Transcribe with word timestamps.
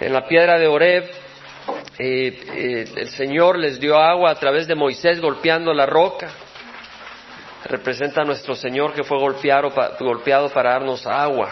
en 0.00 0.12
la 0.12 0.26
piedra 0.26 0.58
de 0.58 0.66
Oreb, 0.66 1.10
el 1.98 3.08
Señor 3.10 3.58
les 3.58 3.80
dio 3.80 3.96
agua 3.98 4.30
a 4.30 4.34
través 4.36 4.66
de 4.66 4.74
Moisés 4.74 5.20
golpeando 5.20 5.72
la 5.74 5.86
roca. 5.86 6.28
Representa 7.64 8.22
a 8.22 8.24
nuestro 8.24 8.54
Señor 8.54 8.94
que 8.94 9.02
fue 9.02 9.18
golpeado, 9.18 9.72
golpeado 9.98 10.48
para 10.50 10.70
darnos 10.70 11.06
agua. 11.06 11.50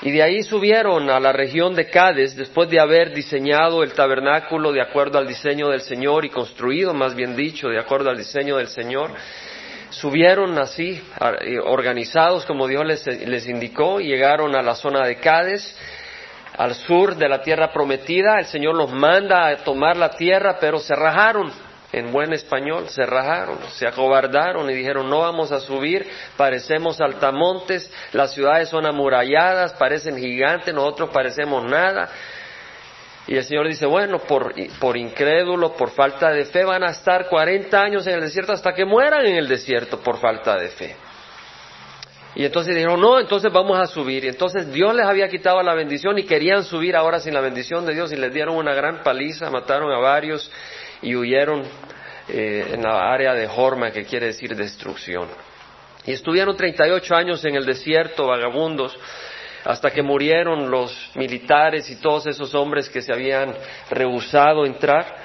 Y 0.00 0.10
de 0.10 0.22
ahí 0.22 0.42
subieron 0.42 1.10
a 1.10 1.20
la 1.20 1.32
región 1.32 1.74
de 1.74 1.88
Cádiz 1.88 2.34
después 2.34 2.68
de 2.68 2.80
haber 2.80 3.14
diseñado 3.14 3.84
el 3.84 3.92
tabernáculo 3.92 4.72
de 4.72 4.80
acuerdo 4.80 5.18
al 5.18 5.28
diseño 5.28 5.68
del 5.68 5.82
Señor 5.82 6.24
y 6.24 6.30
construido, 6.30 6.92
más 6.92 7.14
bien 7.14 7.36
dicho, 7.36 7.68
de 7.68 7.78
acuerdo 7.78 8.10
al 8.10 8.16
diseño 8.16 8.56
del 8.56 8.66
Señor. 8.66 9.12
Subieron 9.90 10.58
así, 10.58 11.00
organizados 11.64 12.46
como 12.46 12.66
Dios 12.66 12.84
les, 12.84 13.06
les 13.06 13.46
indicó, 13.46 14.00
y 14.00 14.08
llegaron 14.08 14.56
a 14.56 14.62
la 14.62 14.74
zona 14.74 15.06
de 15.06 15.16
Cádiz, 15.16 15.76
al 16.56 16.74
sur 16.74 17.16
de 17.16 17.28
la 17.28 17.42
tierra 17.42 17.72
prometida. 17.72 18.38
El 18.38 18.46
Señor 18.46 18.74
los 18.74 18.92
manda 18.92 19.48
a 19.48 19.56
tomar 19.58 19.96
la 19.96 20.10
tierra, 20.10 20.56
pero 20.60 20.78
se 20.78 20.94
rajaron 20.94 21.52
en 21.92 22.10
buen 22.10 22.32
español, 22.32 22.88
se 22.88 23.04
rajaron, 23.04 23.58
se 23.72 23.86
acobardaron 23.86 24.68
y 24.70 24.74
dijeron, 24.74 25.10
no 25.10 25.20
vamos 25.20 25.52
a 25.52 25.60
subir, 25.60 26.08
parecemos 26.36 27.00
altamontes, 27.00 27.92
las 28.12 28.32
ciudades 28.32 28.70
son 28.70 28.86
amuralladas, 28.86 29.74
parecen 29.74 30.16
gigantes, 30.16 30.72
nosotros 30.72 31.10
parecemos 31.10 31.64
nada. 31.64 32.08
Y 33.26 33.36
el 33.36 33.44
Señor 33.44 33.68
dice, 33.68 33.86
bueno, 33.86 34.18
por, 34.18 34.54
por 34.80 34.96
incrédulo, 34.96 35.74
por 35.74 35.90
falta 35.90 36.30
de 36.30 36.44
fe, 36.46 36.64
van 36.64 36.82
a 36.82 36.90
estar 36.90 37.28
40 37.28 37.80
años 37.80 38.06
en 38.06 38.14
el 38.14 38.20
desierto 38.22 38.52
hasta 38.52 38.72
que 38.72 38.84
mueran 38.84 39.26
en 39.26 39.36
el 39.36 39.46
desierto 39.46 40.00
por 40.00 40.18
falta 40.18 40.56
de 40.56 40.68
fe. 40.68 40.96
Y 42.34 42.44
entonces 42.44 42.74
dijeron, 42.74 43.00
no, 43.00 43.20
entonces 43.20 43.52
vamos 43.52 43.78
a 43.78 43.86
subir. 43.86 44.24
Y 44.24 44.28
entonces 44.28 44.72
Dios 44.72 44.94
les 44.94 45.04
había 45.04 45.28
quitado 45.28 45.62
la 45.62 45.74
bendición 45.74 46.18
y 46.18 46.24
querían 46.24 46.64
subir 46.64 46.96
ahora 46.96 47.20
sin 47.20 47.34
la 47.34 47.40
bendición 47.40 47.84
de 47.84 47.94
Dios 47.94 48.12
y 48.12 48.16
les 48.16 48.32
dieron 48.32 48.56
una 48.56 48.74
gran 48.74 49.02
paliza, 49.02 49.50
mataron 49.50 49.92
a 49.92 49.98
varios 49.98 50.50
y 51.02 51.14
huyeron 51.14 51.62
eh, 52.28 52.70
en 52.72 52.82
la 52.82 53.12
área 53.12 53.34
de 53.34 53.46
Jorma, 53.46 53.90
que 53.90 54.04
quiere 54.04 54.26
decir 54.26 54.56
destrucción. 54.56 55.28
Y 56.06 56.12
estuvieron 56.12 56.56
38 56.56 57.14
años 57.14 57.44
en 57.44 57.54
el 57.54 57.66
desierto, 57.66 58.26
vagabundos, 58.26 58.98
hasta 59.64 59.90
que 59.90 60.02
murieron 60.02 60.70
los 60.70 61.10
militares 61.14 61.88
y 61.90 61.96
todos 61.96 62.26
esos 62.26 62.54
hombres 62.54 62.88
que 62.88 63.02
se 63.02 63.12
habían 63.12 63.54
rehusado 63.90 64.64
entrar. 64.64 65.21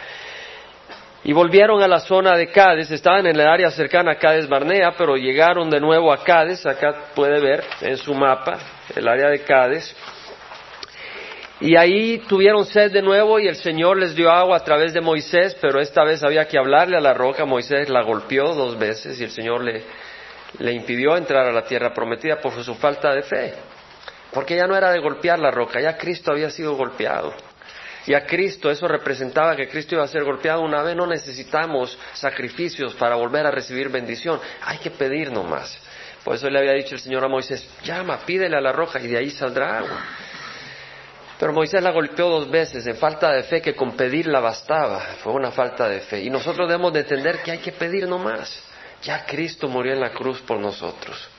Y 1.27 1.33
volvieron 1.33 1.83
a 1.83 1.89
la 1.89 1.99
zona 1.99 2.37
de 2.37 2.47
Cádiz, 2.47 2.89
estaban 2.89 3.27
en 3.27 3.37
el 3.37 3.45
área 3.45 3.69
cercana 3.69 4.13
a 4.13 4.15
Cádiz 4.15 4.47
Barnea, 4.47 4.93
pero 4.97 5.17
llegaron 5.17 5.69
de 5.69 5.81
nuevo 5.81 6.13
a 6.13 6.23
Cádiz, 6.23 6.65
acá 6.65 7.11
puede 7.13 7.41
ver 7.41 7.65
en 7.81 7.97
su 7.97 8.13
mapa 8.13 8.57
el 8.95 9.05
área 9.05 9.27
de 9.27 9.39
Cádiz. 9.41 9.93
Y 11.59 11.75
ahí 11.75 12.19
tuvieron 12.29 12.63
sed 12.63 12.93
de 12.93 13.01
nuevo 13.01 13.41
y 13.41 13.47
el 13.49 13.57
Señor 13.57 13.97
les 13.97 14.15
dio 14.15 14.31
agua 14.31 14.55
a 14.55 14.63
través 14.63 14.93
de 14.93 15.01
Moisés, 15.01 15.57
pero 15.59 15.81
esta 15.81 16.05
vez 16.05 16.23
había 16.23 16.47
que 16.47 16.57
hablarle 16.57 16.95
a 16.95 17.01
la 17.01 17.13
roca. 17.13 17.43
Moisés 17.43 17.89
la 17.89 18.03
golpeó 18.03 18.55
dos 18.55 18.79
veces 18.79 19.19
y 19.19 19.25
el 19.25 19.31
Señor 19.31 19.65
le, 19.65 19.83
le 20.59 20.71
impidió 20.71 21.17
entrar 21.17 21.45
a 21.45 21.51
la 21.51 21.65
tierra 21.65 21.93
prometida 21.93 22.39
por 22.39 22.53
su 22.63 22.73
falta 22.75 23.13
de 23.13 23.23
fe. 23.23 23.53
Porque 24.31 24.55
ya 24.55 24.65
no 24.65 24.77
era 24.77 24.91
de 24.91 24.99
golpear 24.99 25.39
la 25.39 25.51
roca, 25.51 25.81
ya 25.81 25.97
Cristo 25.97 26.31
había 26.31 26.49
sido 26.49 26.75
golpeado. 26.75 27.33
Y 28.07 28.13
a 28.13 28.25
Cristo, 28.25 28.71
eso 28.71 28.87
representaba 28.87 29.55
que 29.55 29.67
Cristo 29.67 29.95
iba 29.95 30.03
a 30.05 30.07
ser 30.07 30.23
golpeado 30.23 30.61
una 30.61 30.81
vez, 30.81 30.95
no 30.95 31.05
necesitamos 31.05 31.97
sacrificios 32.13 32.93
para 32.95 33.15
volver 33.15 33.45
a 33.45 33.51
recibir 33.51 33.89
bendición, 33.89 34.39
hay 34.63 34.77
que 34.77 34.91
pedir 34.91 35.29
nomás. 35.29 35.77
Por 36.23 36.35
eso 36.35 36.49
le 36.49 36.57
había 36.57 36.71
dicho 36.71 36.95
el 36.95 37.01
Señor 37.01 37.25
a 37.25 37.27
Moisés, 37.27 37.67
llama, 37.83 38.19
pídele 38.25 38.55
a 38.55 38.61
la 38.61 38.71
roca 38.71 38.99
y 38.99 39.07
de 39.07 39.17
ahí 39.17 39.29
saldrá 39.29 39.79
agua. 39.79 40.05
Pero 41.37 41.51
Moisés 41.53 41.83
la 41.83 41.91
golpeó 41.91 42.29
dos 42.29 42.49
veces 42.49 42.87
en 42.87 42.95
falta 42.95 43.31
de 43.31 43.43
fe 43.43 43.61
que 43.61 43.75
con 43.75 43.95
pedirla 43.95 44.39
bastaba. 44.39 44.99
Fue 45.21 45.33
una 45.33 45.51
falta 45.51 45.87
de 45.87 45.99
fe. 45.99 46.21
Y 46.21 46.29
nosotros 46.29 46.67
debemos 46.67 46.93
de 46.93 47.01
entender 47.01 47.39
que 47.43 47.51
hay 47.51 47.59
que 47.59 47.73
pedir 47.73 48.07
no 48.07 48.17
más. 48.17 48.63
Ya 49.03 49.25
Cristo 49.25 49.67
murió 49.67 49.93
en 49.93 49.99
la 49.99 50.09
cruz 50.09 50.41
por 50.41 50.59
nosotros. 50.59 51.29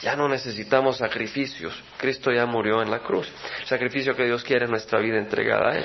Ya 0.00 0.14
no 0.14 0.28
necesitamos 0.28 0.98
sacrificios. 0.98 1.74
Cristo 1.96 2.30
ya 2.30 2.46
murió 2.46 2.82
en 2.82 2.90
la 2.90 3.00
cruz. 3.00 3.28
Sacrificio 3.64 4.14
que 4.14 4.24
Dios 4.24 4.44
quiere 4.44 4.66
en 4.66 4.70
nuestra 4.70 5.00
vida 5.00 5.18
entregada 5.18 5.70
a 5.70 5.76
Él. 5.76 5.84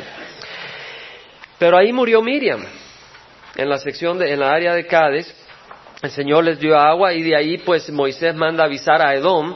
Pero 1.57 1.77
ahí 1.77 1.91
murió 1.91 2.21
Miriam. 2.21 2.63
En 3.55 3.69
la 3.69 3.77
sección 3.77 4.17
de, 4.17 4.31
en 4.31 4.39
la 4.39 4.51
área 4.51 4.73
de 4.73 4.85
Cádiz, 4.85 5.33
el 6.01 6.11
Señor 6.11 6.43
les 6.43 6.59
dio 6.59 6.77
agua 6.77 7.13
y 7.13 7.23
de 7.23 7.35
ahí 7.35 7.57
pues 7.59 7.89
Moisés 7.89 8.35
manda 8.35 8.65
avisar 8.65 9.01
a 9.01 9.13
Edom 9.13 9.55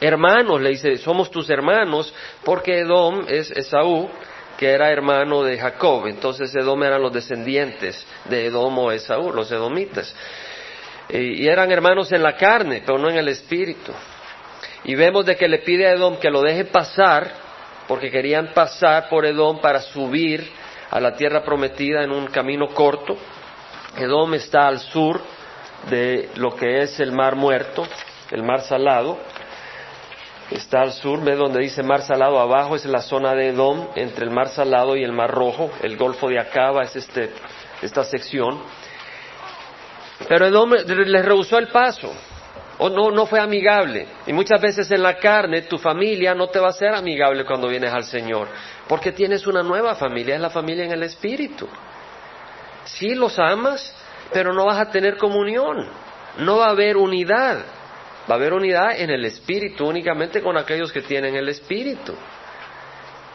hermanos, 0.00 0.60
le 0.60 0.70
dice, 0.70 0.96
somos 0.98 1.30
tus 1.30 1.48
hermanos, 1.50 2.12
porque 2.44 2.80
Edom 2.80 3.24
es 3.28 3.50
Esaú, 3.50 4.08
que 4.58 4.70
era 4.70 4.90
hermano 4.90 5.42
de 5.42 5.58
Jacob. 5.58 6.06
Entonces 6.06 6.54
Edom 6.54 6.82
eran 6.82 7.02
los 7.02 7.12
descendientes 7.12 8.06
de 8.26 8.46
Edom 8.46 8.78
o 8.78 8.92
Esaú, 8.92 9.32
los 9.32 9.50
edomitas. 9.50 10.14
Y 11.08 11.46
eran 11.46 11.70
hermanos 11.70 12.10
en 12.12 12.22
la 12.22 12.36
carne, 12.36 12.82
pero 12.84 12.98
no 12.98 13.10
en 13.10 13.16
el 13.16 13.28
espíritu. 13.28 13.92
Y 14.84 14.94
vemos 14.94 15.24
de 15.26 15.36
que 15.36 15.48
le 15.48 15.58
pide 15.58 15.86
a 15.86 15.92
Edom 15.92 16.18
que 16.18 16.30
lo 16.30 16.42
deje 16.42 16.64
pasar, 16.64 17.30
porque 17.88 18.10
querían 18.10 18.48
pasar 18.54 19.08
por 19.08 19.26
Edom 19.26 19.60
para 19.60 19.80
subir 19.80 20.48
a 20.90 21.00
la 21.00 21.14
tierra 21.14 21.42
prometida 21.44 22.02
en 22.02 22.12
un 22.12 22.26
camino 22.26 22.68
corto. 22.68 23.16
Edom 23.96 24.34
está 24.34 24.66
al 24.66 24.80
sur 24.80 25.20
de 25.90 26.30
lo 26.36 26.56
que 26.56 26.80
es 26.80 26.98
el 27.00 27.12
mar 27.12 27.36
muerto, 27.36 27.86
el 28.30 28.42
mar 28.42 28.62
salado, 28.62 29.18
está 30.50 30.82
al 30.82 30.92
sur, 30.92 31.22
ve 31.22 31.34
donde 31.34 31.60
dice 31.60 31.82
mar 31.82 32.02
salado 32.02 32.38
abajo, 32.38 32.76
es 32.76 32.84
la 32.84 33.00
zona 33.00 33.34
de 33.34 33.48
Edom, 33.48 33.88
entre 33.94 34.24
el 34.24 34.30
mar 34.30 34.48
salado 34.48 34.96
y 34.96 35.04
el 35.04 35.12
mar 35.12 35.30
rojo, 35.30 35.70
el 35.82 35.96
golfo 35.96 36.28
de 36.28 36.38
Acaba 36.38 36.82
es 36.82 36.96
este, 36.96 37.30
esta 37.82 38.04
sección. 38.04 38.62
Pero 40.28 40.46
Edom 40.46 40.70
les 40.72 41.24
rehusó 41.24 41.58
el 41.58 41.68
paso, 41.68 42.12
o 42.78 42.88
no, 42.88 43.10
no 43.10 43.26
fue 43.26 43.40
amigable. 43.40 44.06
Y 44.26 44.32
muchas 44.32 44.60
veces 44.60 44.90
en 44.90 45.02
la 45.02 45.16
carne 45.16 45.62
tu 45.62 45.78
familia 45.78 46.34
no 46.34 46.48
te 46.48 46.58
va 46.58 46.68
a 46.68 46.72
ser 46.72 46.94
amigable 46.94 47.44
cuando 47.44 47.68
vienes 47.68 47.92
al 47.92 48.04
Señor, 48.04 48.48
porque 48.88 49.12
tienes 49.12 49.46
una 49.46 49.62
nueva 49.62 49.94
familia, 49.94 50.36
es 50.36 50.40
la 50.40 50.50
familia 50.50 50.84
en 50.84 50.92
el 50.92 51.02
Espíritu. 51.02 51.68
Sí 52.84 53.14
los 53.14 53.38
amas, 53.38 53.94
pero 54.32 54.52
no 54.52 54.66
vas 54.66 54.78
a 54.78 54.90
tener 54.90 55.16
comunión, 55.16 55.88
no 56.38 56.58
va 56.58 56.66
a 56.66 56.70
haber 56.70 56.96
unidad. 56.96 57.64
Va 58.28 58.36
a 58.36 58.38
haber 58.38 58.54
unidad 58.54 58.98
en 58.98 59.10
el 59.10 59.24
espíritu 59.26 59.86
únicamente 59.86 60.40
con 60.40 60.56
aquellos 60.56 60.90
que 60.90 61.02
tienen 61.02 61.34
el 61.36 61.48
espíritu. 61.50 62.14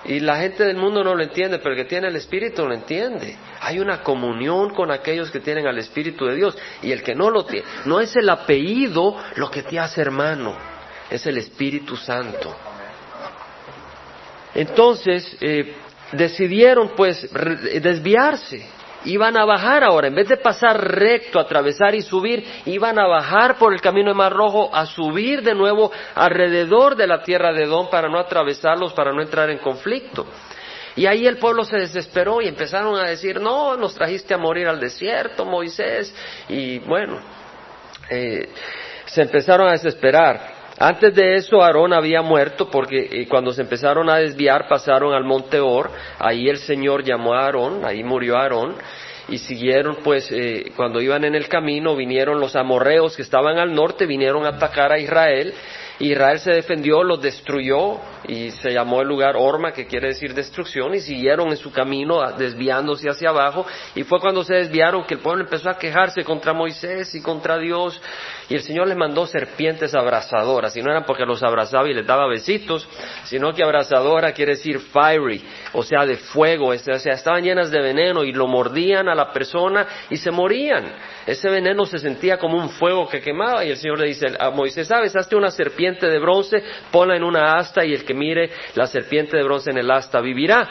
Y 0.06 0.22
la 0.22 0.38
gente 0.38 0.64
del 0.64 0.78
mundo 0.78 1.04
no 1.04 1.14
lo 1.14 1.22
entiende, 1.22 1.60
pero 1.60 1.72
el 1.72 1.78
que 1.78 1.86
tiene 1.86 2.08
el 2.08 2.16
Espíritu 2.16 2.66
lo 2.66 2.74
entiende. 2.74 3.36
Hay 3.60 3.80
una 3.80 4.02
comunión 4.02 4.74
con 4.74 4.92
aquellos 4.92 5.30
que 5.30 5.40
tienen 5.40 5.68
al 5.68 5.78
Espíritu 5.78 6.26
de 6.26 6.36
Dios. 6.36 6.58
Y 6.82 6.92
el 6.92 7.04
que 7.04 7.16
no 7.16 7.30
lo 7.30 7.46
tiene, 7.46 7.66
no 7.86 8.00
es 8.00 8.16
el 8.16 8.30
apellido 8.30 9.18
lo 9.36 9.52
que 9.52 9.64
te 9.64 9.78
hace 9.78 10.02
hermano, 10.02 10.56
es 11.10 11.26
el 11.26 11.38
Espíritu 11.38 11.98
Santo. 11.98 12.56
Entonces, 14.56 15.38
eh, 15.42 15.76
decidieron 16.14 16.94
pues 16.96 17.30
desviarse 17.81 18.79
iban 19.06 19.38
a 19.38 19.46
bajar 19.46 19.84
ahora, 19.84 20.08
en 20.08 20.16
vez 20.16 20.28
de 20.28 20.38
pasar 20.38 20.80
recto, 20.80 21.40
atravesar 21.40 21.96
y 21.96 22.02
subir, 22.02 22.44
iban 22.66 23.00
a 23.00 23.08
bajar 23.08 23.58
por 23.58 23.74
el 23.74 23.82
camino 23.82 24.10
de 24.10 24.16
Mar 24.16 24.34
Rojo, 24.34 24.70
a 24.74 24.86
subir 24.86 25.42
de 25.42 25.56
nuevo 25.56 25.92
alrededor 26.16 26.96
de 26.96 27.08
la 27.08 27.24
tierra 27.24 27.54
de 27.54 27.64
Edom 27.64 27.90
para 27.90 28.10
no 28.10 28.20
atravesarlos, 28.20 28.94
para 28.94 29.12
no 29.12 29.22
entrar 29.22 29.50
en 29.50 29.60
conflicto. 29.60 30.26
Y 30.96 31.06
ahí 31.06 31.26
el 31.28 31.38
pueblo 31.38 31.64
se 31.64 31.78
desesperó 31.78 32.42
y 32.42 32.48
empezaron 32.48 33.00
a 33.00 33.08
decir, 33.08 33.40
no, 33.40 33.78
nos 33.78 33.96
trajiste 33.96 34.34
a 34.34 34.38
morir 34.38 34.68
al 34.68 34.80
desierto, 34.80 35.46
Moisés. 35.46 36.14
Y 36.50 36.80
bueno, 36.80 37.22
eh, 38.10 38.50
se 39.06 39.22
empezaron 39.22 39.70
a 39.70 39.72
desesperar. 39.72 40.59
Antes 40.82 41.14
de 41.14 41.36
eso, 41.36 41.62
Aarón 41.62 41.92
había 41.92 42.22
muerto 42.22 42.70
porque 42.72 43.10
eh, 43.12 43.28
cuando 43.28 43.52
se 43.52 43.64
empezaron 43.64 44.10
a 44.10 44.16
desviar 44.16 44.70
pasaron 44.70 45.14
al 45.14 45.26
monte 45.26 45.60
Or. 45.60 45.92
Ahí 46.18 46.48
el 46.48 46.58
Señor 46.58 47.04
llamó 47.04 47.34
a 47.34 47.44
Aarón, 47.44 47.84
ahí 47.84 48.02
murió 48.02 48.38
Aarón. 48.38 48.76
Y 49.28 49.40
siguieron, 49.40 49.98
pues, 50.04 50.31
eh, 50.31 50.72
cuando 50.78 51.02
iban 51.02 51.26
en 51.26 51.36
el 51.36 51.50
camino, 51.50 51.98
vinieron 51.98 52.40
los 52.40 52.56
amorreos 52.56 53.16
que 53.16 53.22
estaban 53.22 53.60
al 53.60 53.76
norte, 53.76 54.06
vinieron 54.06 54.46
a 54.46 54.50
atacar 54.50 54.94
a 54.94 54.98
Israel. 54.98 55.54
Israel 56.00 56.40
se 56.40 56.51
defendió, 56.51 57.04
los 57.04 57.22
destruyó 57.22 57.98
y 58.25 58.51
se 58.51 58.72
llamó 58.72 59.01
el 59.01 59.07
lugar 59.07 59.36
Orma, 59.36 59.74
que 59.74 59.86
quiere 59.86 60.10
decir 60.10 60.34
destrucción, 60.34 60.94
y 60.96 61.00
siguieron 61.00 61.50
en 61.50 61.57
su 61.57 61.72
camino 61.72 62.22
desviándose 62.38 63.10
hacia 63.10 63.30
abajo. 63.30 63.66
Y 63.96 64.04
fue 64.04 64.19
cuando 64.19 64.44
se 64.44 64.56
desviaron 64.56 65.04
que 65.04 65.16
el 65.16 65.19
pueblo 65.19 65.44
empezó 65.44 65.69
a 65.69 65.78
quejarse 65.78 66.24
contra 66.24 66.54
Moisés 66.54 67.13
y 67.16 67.22
contra 67.22 67.57
Dios. 67.57 68.01
Y 68.48 68.56
el 68.56 68.62
Señor 68.62 68.88
les 68.88 68.98
mandó 68.98 69.28
serpientes 69.28 69.94
abrazadoras, 69.94 70.75
y 70.78 70.81
no 70.81 70.90
eran 70.90 71.04
porque 71.06 71.25
los 71.25 71.44
abrazaba 71.44 71.90
y 71.90 71.94
les 71.94 72.07
daba 72.07 72.28
besitos, 72.28 72.88
sino 73.25 73.54
que 73.54 73.63
abrazadora 73.63 74.31
quiere 74.31 74.54
decir 74.54 74.80
fiery, 74.80 75.44
o 75.74 75.84
sea, 75.84 76.06
de 76.06 76.16
fuego, 76.16 76.68
o 76.68 76.78
sea, 76.78 77.13
estaban 77.13 77.44
llenas 77.44 77.72
de 77.72 77.81
veneno 77.81 78.24
y 78.24 78.31
lo 78.31 78.48
mordían 78.48 79.10
a 79.10 79.16
la 79.16 79.34
persona 79.34 79.86
y 80.10 80.18
se 80.18 80.31
morían. 80.31 80.94
Ese 81.25 81.50
veneno 81.50 81.86
se 81.86 82.00
sentía 82.00 82.38
como 82.38 82.57
un 82.57 82.69
fuego 82.69 83.07
que 83.07 83.22
quemaba 83.22 83.66
y 83.66 83.72
el 83.72 83.78
Señor 83.78 84.00
le 84.00 84.07
dice 84.07 84.28
a 84.40 84.50
Moisés, 84.50 84.88
¿sabes? 84.88 85.16
Hazte 85.16 85.36
una 85.36 85.51
serpiente 85.51 85.88
de 85.97 86.19
bronce, 86.19 86.63
ponla 86.91 87.15
en 87.15 87.24
una 87.24 87.57
asta 87.57 87.86
y 87.86 87.94
el 87.94 88.03
que 88.03 88.13
mire 88.13 88.50
la 88.75 88.86
serpiente 88.88 89.38
de 89.38 89.44
bronce 89.44 89.71
en 89.71 89.77
el 89.77 89.89
asta 89.89 90.21
vivirá. 90.21 90.68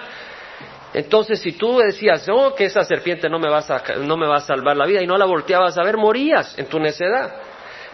Entonces, 0.94 1.40
si 1.40 1.52
tú 1.52 1.78
decías, 1.78 2.26
oh, 2.32 2.54
que 2.54 2.64
esa 2.64 2.82
serpiente 2.82 3.28
no 3.28 3.38
me, 3.38 3.48
va 3.48 3.58
a, 3.58 3.96
no 3.98 4.16
me 4.16 4.26
va 4.26 4.36
a 4.36 4.40
salvar 4.40 4.76
la 4.76 4.86
vida 4.86 5.02
y 5.02 5.06
no 5.06 5.18
la 5.18 5.26
volteabas 5.26 5.76
a 5.78 5.82
ver, 5.82 5.96
morías 5.96 6.58
en 6.58 6.66
tu 6.66 6.78
necedad. 6.78 7.34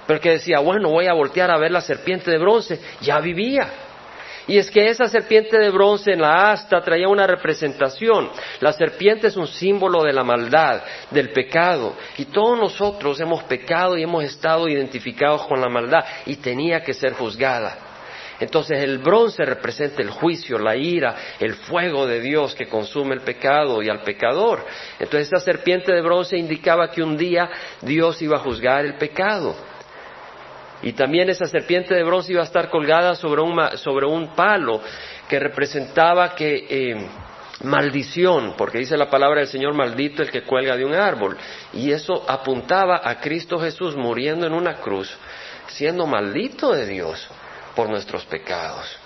Pero 0.06 0.20
que 0.20 0.32
decía, 0.32 0.60
bueno, 0.60 0.90
voy 0.90 1.06
a 1.06 1.14
voltear 1.14 1.50
a 1.50 1.58
ver 1.58 1.70
la 1.70 1.80
serpiente 1.80 2.30
de 2.30 2.38
bronce, 2.38 2.78
ya 3.00 3.20
vivía. 3.20 3.68
Y 4.46 4.58
es 4.58 4.70
que 4.70 4.88
esa 4.88 5.08
serpiente 5.08 5.58
de 5.58 5.70
bronce 5.70 6.12
en 6.12 6.20
la 6.20 6.50
asta 6.50 6.80
traía 6.82 7.08
una 7.08 7.26
representación. 7.26 8.30
La 8.60 8.72
serpiente 8.72 9.28
es 9.28 9.36
un 9.36 9.46
símbolo 9.46 10.02
de 10.02 10.12
la 10.12 10.22
maldad, 10.22 10.82
del 11.10 11.30
pecado. 11.30 11.96
Y 12.18 12.26
todos 12.26 12.58
nosotros 12.58 13.18
hemos 13.20 13.42
pecado 13.44 13.96
y 13.96 14.02
hemos 14.02 14.22
estado 14.24 14.68
identificados 14.68 15.46
con 15.46 15.60
la 15.60 15.68
maldad 15.68 16.04
y 16.26 16.36
tenía 16.36 16.82
que 16.82 16.92
ser 16.92 17.14
juzgada. 17.14 17.78
Entonces 18.40 18.82
el 18.82 18.98
bronce 18.98 19.44
representa 19.44 20.02
el 20.02 20.10
juicio, 20.10 20.58
la 20.58 20.76
ira, 20.76 21.14
el 21.38 21.54
fuego 21.54 22.06
de 22.06 22.20
Dios 22.20 22.54
que 22.54 22.66
consume 22.66 23.14
el 23.14 23.20
pecado 23.20 23.82
y 23.82 23.88
al 23.88 24.02
pecador. 24.02 24.66
Entonces 24.98 25.28
esa 25.28 25.38
serpiente 25.38 25.92
de 25.92 26.02
bronce 26.02 26.36
indicaba 26.36 26.90
que 26.90 27.02
un 27.02 27.16
día 27.16 27.48
Dios 27.80 28.20
iba 28.22 28.36
a 28.36 28.40
juzgar 28.40 28.84
el 28.84 28.94
pecado. 28.94 29.54
Y 30.82 30.92
también 30.92 31.30
esa 31.30 31.46
serpiente 31.46 31.94
de 31.94 32.02
bronce 32.02 32.32
iba 32.32 32.42
a 32.42 32.46
estar 32.46 32.68
colgada 32.68 33.14
sobre 33.14 33.42
un, 33.42 33.58
sobre 33.76 34.06
un 34.06 34.34
palo 34.34 34.80
que 35.28 35.38
representaba 35.38 36.34
que 36.34 36.66
eh, 36.68 37.06
maldición, 37.62 38.54
porque 38.56 38.78
dice 38.78 38.96
la 38.96 39.08
palabra 39.10 39.40
del 39.40 39.48
Señor 39.48 39.74
maldito 39.74 40.22
el 40.22 40.30
que 40.30 40.42
cuelga 40.42 40.76
de 40.76 40.84
un 40.84 40.94
árbol. 40.94 41.36
Y 41.72 41.90
eso 41.90 42.24
apuntaba 42.28 43.00
a 43.02 43.20
Cristo 43.20 43.58
Jesús 43.58 43.96
muriendo 43.96 44.46
en 44.46 44.52
una 44.52 44.74
cruz, 44.74 45.16
siendo 45.68 46.06
maldito 46.06 46.72
de 46.72 46.86
Dios 46.86 47.28
por 47.74 47.88
nuestros 47.88 48.24
pecados. 48.26 49.03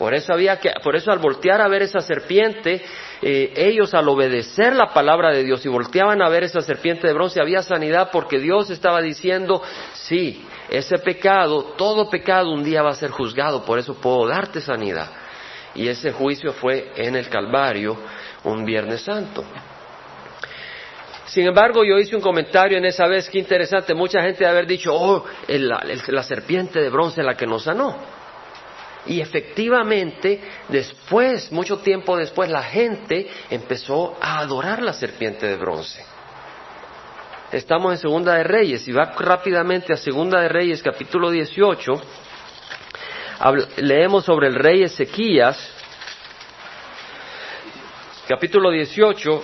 Por 0.00 0.14
eso 0.14 0.32
había 0.32 0.58
que, 0.58 0.72
por 0.82 0.96
eso 0.96 1.12
al 1.12 1.18
voltear 1.18 1.60
a 1.60 1.68
ver 1.68 1.82
esa 1.82 2.00
serpiente, 2.00 2.82
eh, 3.20 3.52
ellos 3.54 3.92
al 3.92 4.08
obedecer 4.08 4.74
la 4.74 4.94
palabra 4.94 5.30
de 5.30 5.44
Dios 5.44 5.62
y 5.66 5.68
volteaban 5.68 6.22
a 6.22 6.28
ver 6.30 6.42
esa 6.42 6.62
serpiente 6.62 7.06
de 7.06 7.12
bronce, 7.12 7.38
había 7.38 7.60
sanidad 7.60 8.08
porque 8.10 8.38
Dios 8.38 8.70
estaba 8.70 9.02
diciendo, 9.02 9.62
sí, 9.92 10.42
ese 10.70 10.96
pecado, 11.00 11.74
todo 11.76 12.08
pecado 12.08 12.50
un 12.50 12.64
día 12.64 12.80
va 12.80 12.92
a 12.92 12.94
ser 12.94 13.10
juzgado, 13.10 13.62
por 13.66 13.78
eso 13.78 13.92
puedo 13.92 14.26
darte 14.26 14.62
sanidad. 14.62 15.10
Y 15.74 15.86
ese 15.86 16.12
juicio 16.12 16.54
fue 16.54 16.92
en 16.96 17.14
el 17.14 17.28
Calvario 17.28 17.98
un 18.44 18.64
Viernes 18.64 19.02
Santo. 19.02 19.44
Sin 21.26 21.46
embargo, 21.46 21.84
yo 21.84 21.98
hice 21.98 22.16
un 22.16 22.22
comentario 22.22 22.78
en 22.78 22.86
esa 22.86 23.06
vez, 23.06 23.28
qué 23.28 23.38
interesante, 23.38 23.92
mucha 23.92 24.22
gente 24.22 24.44
de 24.44 24.50
haber 24.50 24.66
dicho, 24.66 24.94
oh, 24.94 25.26
la 25.46 26.22
serpiente 26.22 26.80
de 26.80 26.88
bronce 26.88 27.22
la 27.22 27.34
que 27.34 27.46
nos 27.46 27.64
sanó. 27.64 28.19
Y 29.06 29.20
efectivamente, 29.20 30.40
después, 30.68 31.50
mucho 31.50 31.78
tiempo 31.78 32.16
después, 32.16 32.50
la 32.50 32.62
gente 32.62 33.28
empezó 33.50 34.16
a 34.20 34.40
adorar 34.40 34.82
la 34.82 34.92
serpiente 34.92 35.46
de 35.46 35.56
bronce. 35.56 36.04
Estamos 37.50 37.92
en 37.92 37.98
Segunda 37.98 38.34
de 38.34 38.44
Reyes 38.44 38.86
y 38.86 38.92
va 38.92 39.12
rápidamente 39.18 39.92
a 39.92 39.96
Segunda 39.96 40.40
de 40.40 40.48
Reyes, 40.48 40.82
capítulo 40.82 41.30
18. 41.30 41.92
Leemos 43.78 44.24
sobre 44.24 44.48
el 44.48 44.54
rey 44.54 44.82
Ezequías, 44.82 45.58
capítulo 48.28 48.70
18, 48.70 49.42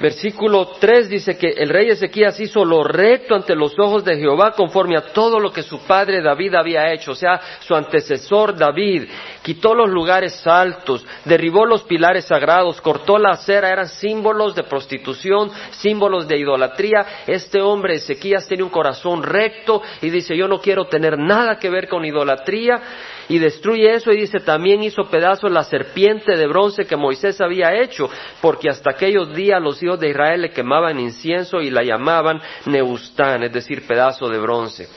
Versículo 0.00 0.76
3 0.78 1.08
dice 1.08 1.36
que 1.36 1.48
el 1.48 1.70
rey 1.70 1.88
Ezequías 1.88 2.38
hizo 2.38 2.64
lo 2.64 2.84
recto 2.84 3.34
ante 3.34 3.56
los 3.56 3.76
ojos 3.80 4.04
de 4.04 4.16
Jehová 4.16 4.52
conforme 4.52 4.96
a 4.96 5.12
todo 5.12 5.40
lo 5.40 5.52
que 5.52 5.64
su 5.64 5.80
padre 5.80 6.22
David 6.22 6.54
había 6.54 6.92
hecho, 6.92 7.12
o 7.12 7.14
sea, 7.16 7.40
su 7.60 7.74
antecesor 7.74 8.56
David, 8.56 9.08
quitó 9.42 9.74
los 9.74 9.90
lugares 9.90 10.46
altos, 10.46 11.04
derribó 11.24 11.66
los 11.66 11.82
pilares 11.82 12.26
sagrados, 12.26 12.80
cortó 12.80 13.18
la 13.18 13.30
acera, 13.30 13.70
eran 13.70 13.88
símbolos 13.88 14.54
de 14.54 14.62
prostitución, 14.62 15.50
símbolos 15.72 16.28
de 16.28 16.38
idolatría. 16.38 17.24
Este 17.26 17.60
hombre 17.60 17.96
Ezequías 17.96 18.46
tiene 18.46 18.62
un 18.62 18.70
corazón 18.70 19.24
recto 19.24 19.82
y 20.00 20.10
dice, 20.10 20.36
yo 20.36 20.46
no 20.46 20.60
quiero 20.60 20.84
tener 20.84 21.18
nada 21.18 21.58
que 21.58 21.70
ver 21.70 21.88
con 21.88 22.04
idolatría 22.04 22.80
y 23.28 23.38
destruye 23.38 23.92
eso 23.92 24.10
y 24.10 24.20
dice, 24.20 24.40
también 24.40 24.82
hizo 24.82 25.04
pedazos 25.04 25.50
la 25.50 25.62
serpiente 25.62 26.36
de 26.36 26.46
bronce 26.46 26.86
que 26.86 26.96
Moisés 26.96 27.40
había 27.40 27.74
hecho, 27.74 28.08
porque 28.40 28.70
hasta 28.70 28.90
aquellos 28.90 29.34
días 29.34 29.60
los 29.60 29.82
hijos 29.82 30.00
de 30.00 30.08
Israel 30.08 30.42
le 30.42 30.50
quemaban 30.50 30.98
incienso 30.98 31.60
y 31.60 31.70
la 31.70 31.82
llamaban 31.82 32.40
Neustán, 32.66 33.42
es 33.42 33.52
decir, 33.52 33.86
pedazo 33.86 34.28
de 34.28 34.38
bronce. 34.38 34.88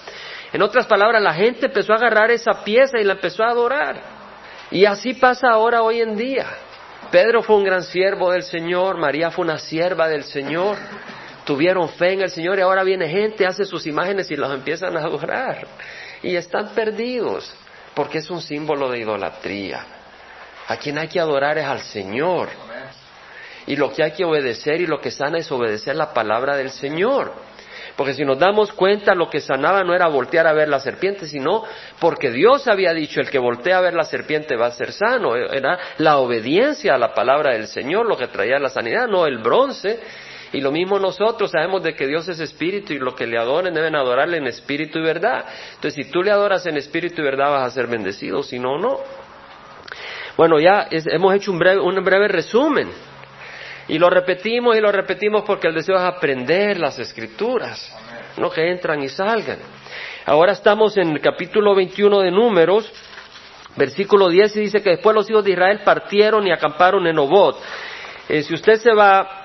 En 0.54 0.62
otras 0.62 0.86
palabras, 0.86 1.22
la 1.22 1.34
gente 1.34 1.66
empezó 1.66 1.94
a 1.94 1.98
agarrar 1.98 2.32
esa 2.32 2.64
pieza 2.64 3.00
y 3.00 3.04
la 3.04 3.14
empezó 3.14 3.44
a 3.44 3.50
adorar. 3.50 4.02
Y 4.70 4.86
así 4.86 5.14
pasa 5.14 5.50
ahora 5.50 5.82
hoy 5.82 6.02
en 6.02 6.16
día. 6.16 6.46
Pedro 7.12 7.42
fue 7.42 7.58
un 7.58 7.64
gran 7.66 7.84
siervo 7.84 8.32
del 8.32 8.44
Señor, 8.44 8.98
María 8.98 9.32
fue 9.32 9.44
una 9.44 9.58
sierva 9.58 10.08
del 10.08 10.24
Señor, 10.24 10.78
tuvieron 11.46 11.90
fe 11.90 12.14
en 12.14 12.22
el 12.22 12.30
Señor 12.30 12.58
y 12.58 12.62
ahora 12.62 12.84
viene 12.84 13.10
gente, 13.10 13.46
hace 13.46 13.66
sus 13.66 13.86
imágenes 13.86 14.32
y 14.32 14.38
los 14.38 14.54
empiezan 14.54 14.96
a 14.96 15.02
adorar. 15.02 15.68
Y 16.24 16.36
están 16.36 16.70
perdidos 16.70 17.54
porque 17.94 18.20
es 18.20 18.30
un 18.30 18.42
símbolo 18.42 18.90
de 18.90 19.00
idolatría. 19.00 19.86
A 20.68 20.78
quien 20.78 20.98
hay 20.98 21.08
que 21.08 21.20
adorar 21.20 21.58
es 21.58 21.66
al 21.66 21.82
Señor. 21.82 22.50
Y 23.68 23.76
lo 23.76 23.92
que 23.92 24.04
hay 24.04 24.12
que 24.12 24.26
obedecer 24.26 24.82
y 24.82 24.88
lo 24.88 25.00
que 25.00 25.12
sana 25.12 25.38
es 25.38 25.52
obedecer 25.52 25.96
la 25.96 26.14
palabra 26.14 26.56
del 26.56 26.72
Señor. 26.72 27.34
Porque 27.96 28.14
si 28.14 28.24
nos 28.24 28.40
damos 28.40 28.72
cuenta, 28.72 29.14
lo 29.14 29.30
que 29.30 29.42
sanaba 29.42 29.84
no 29.84 29.94
era 29.94 30.08
voltear 30.08 30.48
a 30.48 30.54
ver 30.54 30.70
la 30.70 30.80
serpiente, 30.80 31.28
sino 31.28 31.64
porque 32.00 32.32
Dios 32.32 32.68
había 32.68 32.94
dicho, 32.94 33.20
el 33.20 33.30
que 33.30 33.38
voltea 33.38 33.78
a 33.78 33.82
ver 33.82 33.94
la 33.94 34.06
serpiente 34.06 34.56
va 34.56 34.68
a 34.68 34.72
ser 34.72 34.92
sano. 34.94 35.36
Era 35.36 35.78
la 35.98 36.18
obediencia 36.18 36.96
a 36.96 36.98
la 36.98 37.14
palabra 37.14 37.54
del 37.54 37.68
Señor 37.68 38.06
lo 38.06 38.18
que 38.18 38.28
traía 38.28 38.60
la 38.60 38.70
sanidad, 38.70 39.08
no 39.08 39.26
el 39.26 39.40
bronce. 39.40 40.00
Y 40.54 40.60
lo 40.60 40.72
mismo 40.72 41.00
nosotros 41.00 41.52
sabemos 41.52 41.82
de 41.84 41.96
que 41.96 42.08
Dios 42.08 42.28
es 42.28 42.40
espíritu 42.40 42.94
y 42.94 43.00
lo 43.00 43.16
que 43.16 43.26
le 43.26 43.38
adoren 43.38 43.74
deben 43.74 43.96
adorarle 43.96 44.38
en 44.38 44.48
espíritu 44.48 45.00
y 45.00 45.04
verdad. 45.04 45.46
Entonces, 45.76 46.06
si 46.06 46.12
tú 46.12 46.22
le 46.24 46.32
adoras 46.32 46.66
en 46.66 46.78
espíritu 46.78 47.22
y 47.22 47.26
verdad 47.26 47.52
vas 47.52 47.72
a 47.72 47.72
ser 47.72 47.88
bendecido, 47.88 48.44
si 48.44 48.60
no, 48.60 48.78
no. 48.78 49.00
Bueno, 50.36 50.60
ya 50.60 50.88
hemos 50.90 51.36
hecho 51.36 51.52
un 51.52 51.60
breve, 51.60 51.80
un 51.80 52.04
breve 52.04 52.28
resumen. 52.28 52.90
Y 53.88 53.98
lo 53.98 54.10
repetimos 54.10 54.78
y 54.78 54.82
lo 54.82 54.92
repetimos 54.92 55.44
porque 55.44 55.68
el 55.68 55.74
deseo 55.74 55.96
es 55.96 56.02
aprender 56.02 56.80
las 56.80 57.00
escrituras, 57.00 57.94
no 58.38 58.50
que 58.50 58.70
entran 58.72 59.02
y 59.04 59.10
salgan. 59.10 59.58
Ahora 60.26 60.52
estamos 60.52 60.98
en 60.98 61.10
el 61.12 61.22
capítulo 61.22 61.76
21 61.76 62.20
de 62.20 62.32
Números, 62.32 62.92
versículo 63.76 64.30
10, 64.30 64.56
y 64.58 64.60
dice 64.62 64.84
que 64.84 64.92
después 64.92 65.16
los 65.16 65.30
hijos 65.30 65.44
de 65.44 65.52
Israel 65.52 65.82
partieron 65.84 66.46
y 66.46 66.52
acamparon 66.52 67.08
en 67.08 67.18
Obot. 67.18 67.58
Eh, 68.30 68.44
si 68.44 68.54
usted 68.54 68.76
se 68.76 68.94
va 68.94 69.41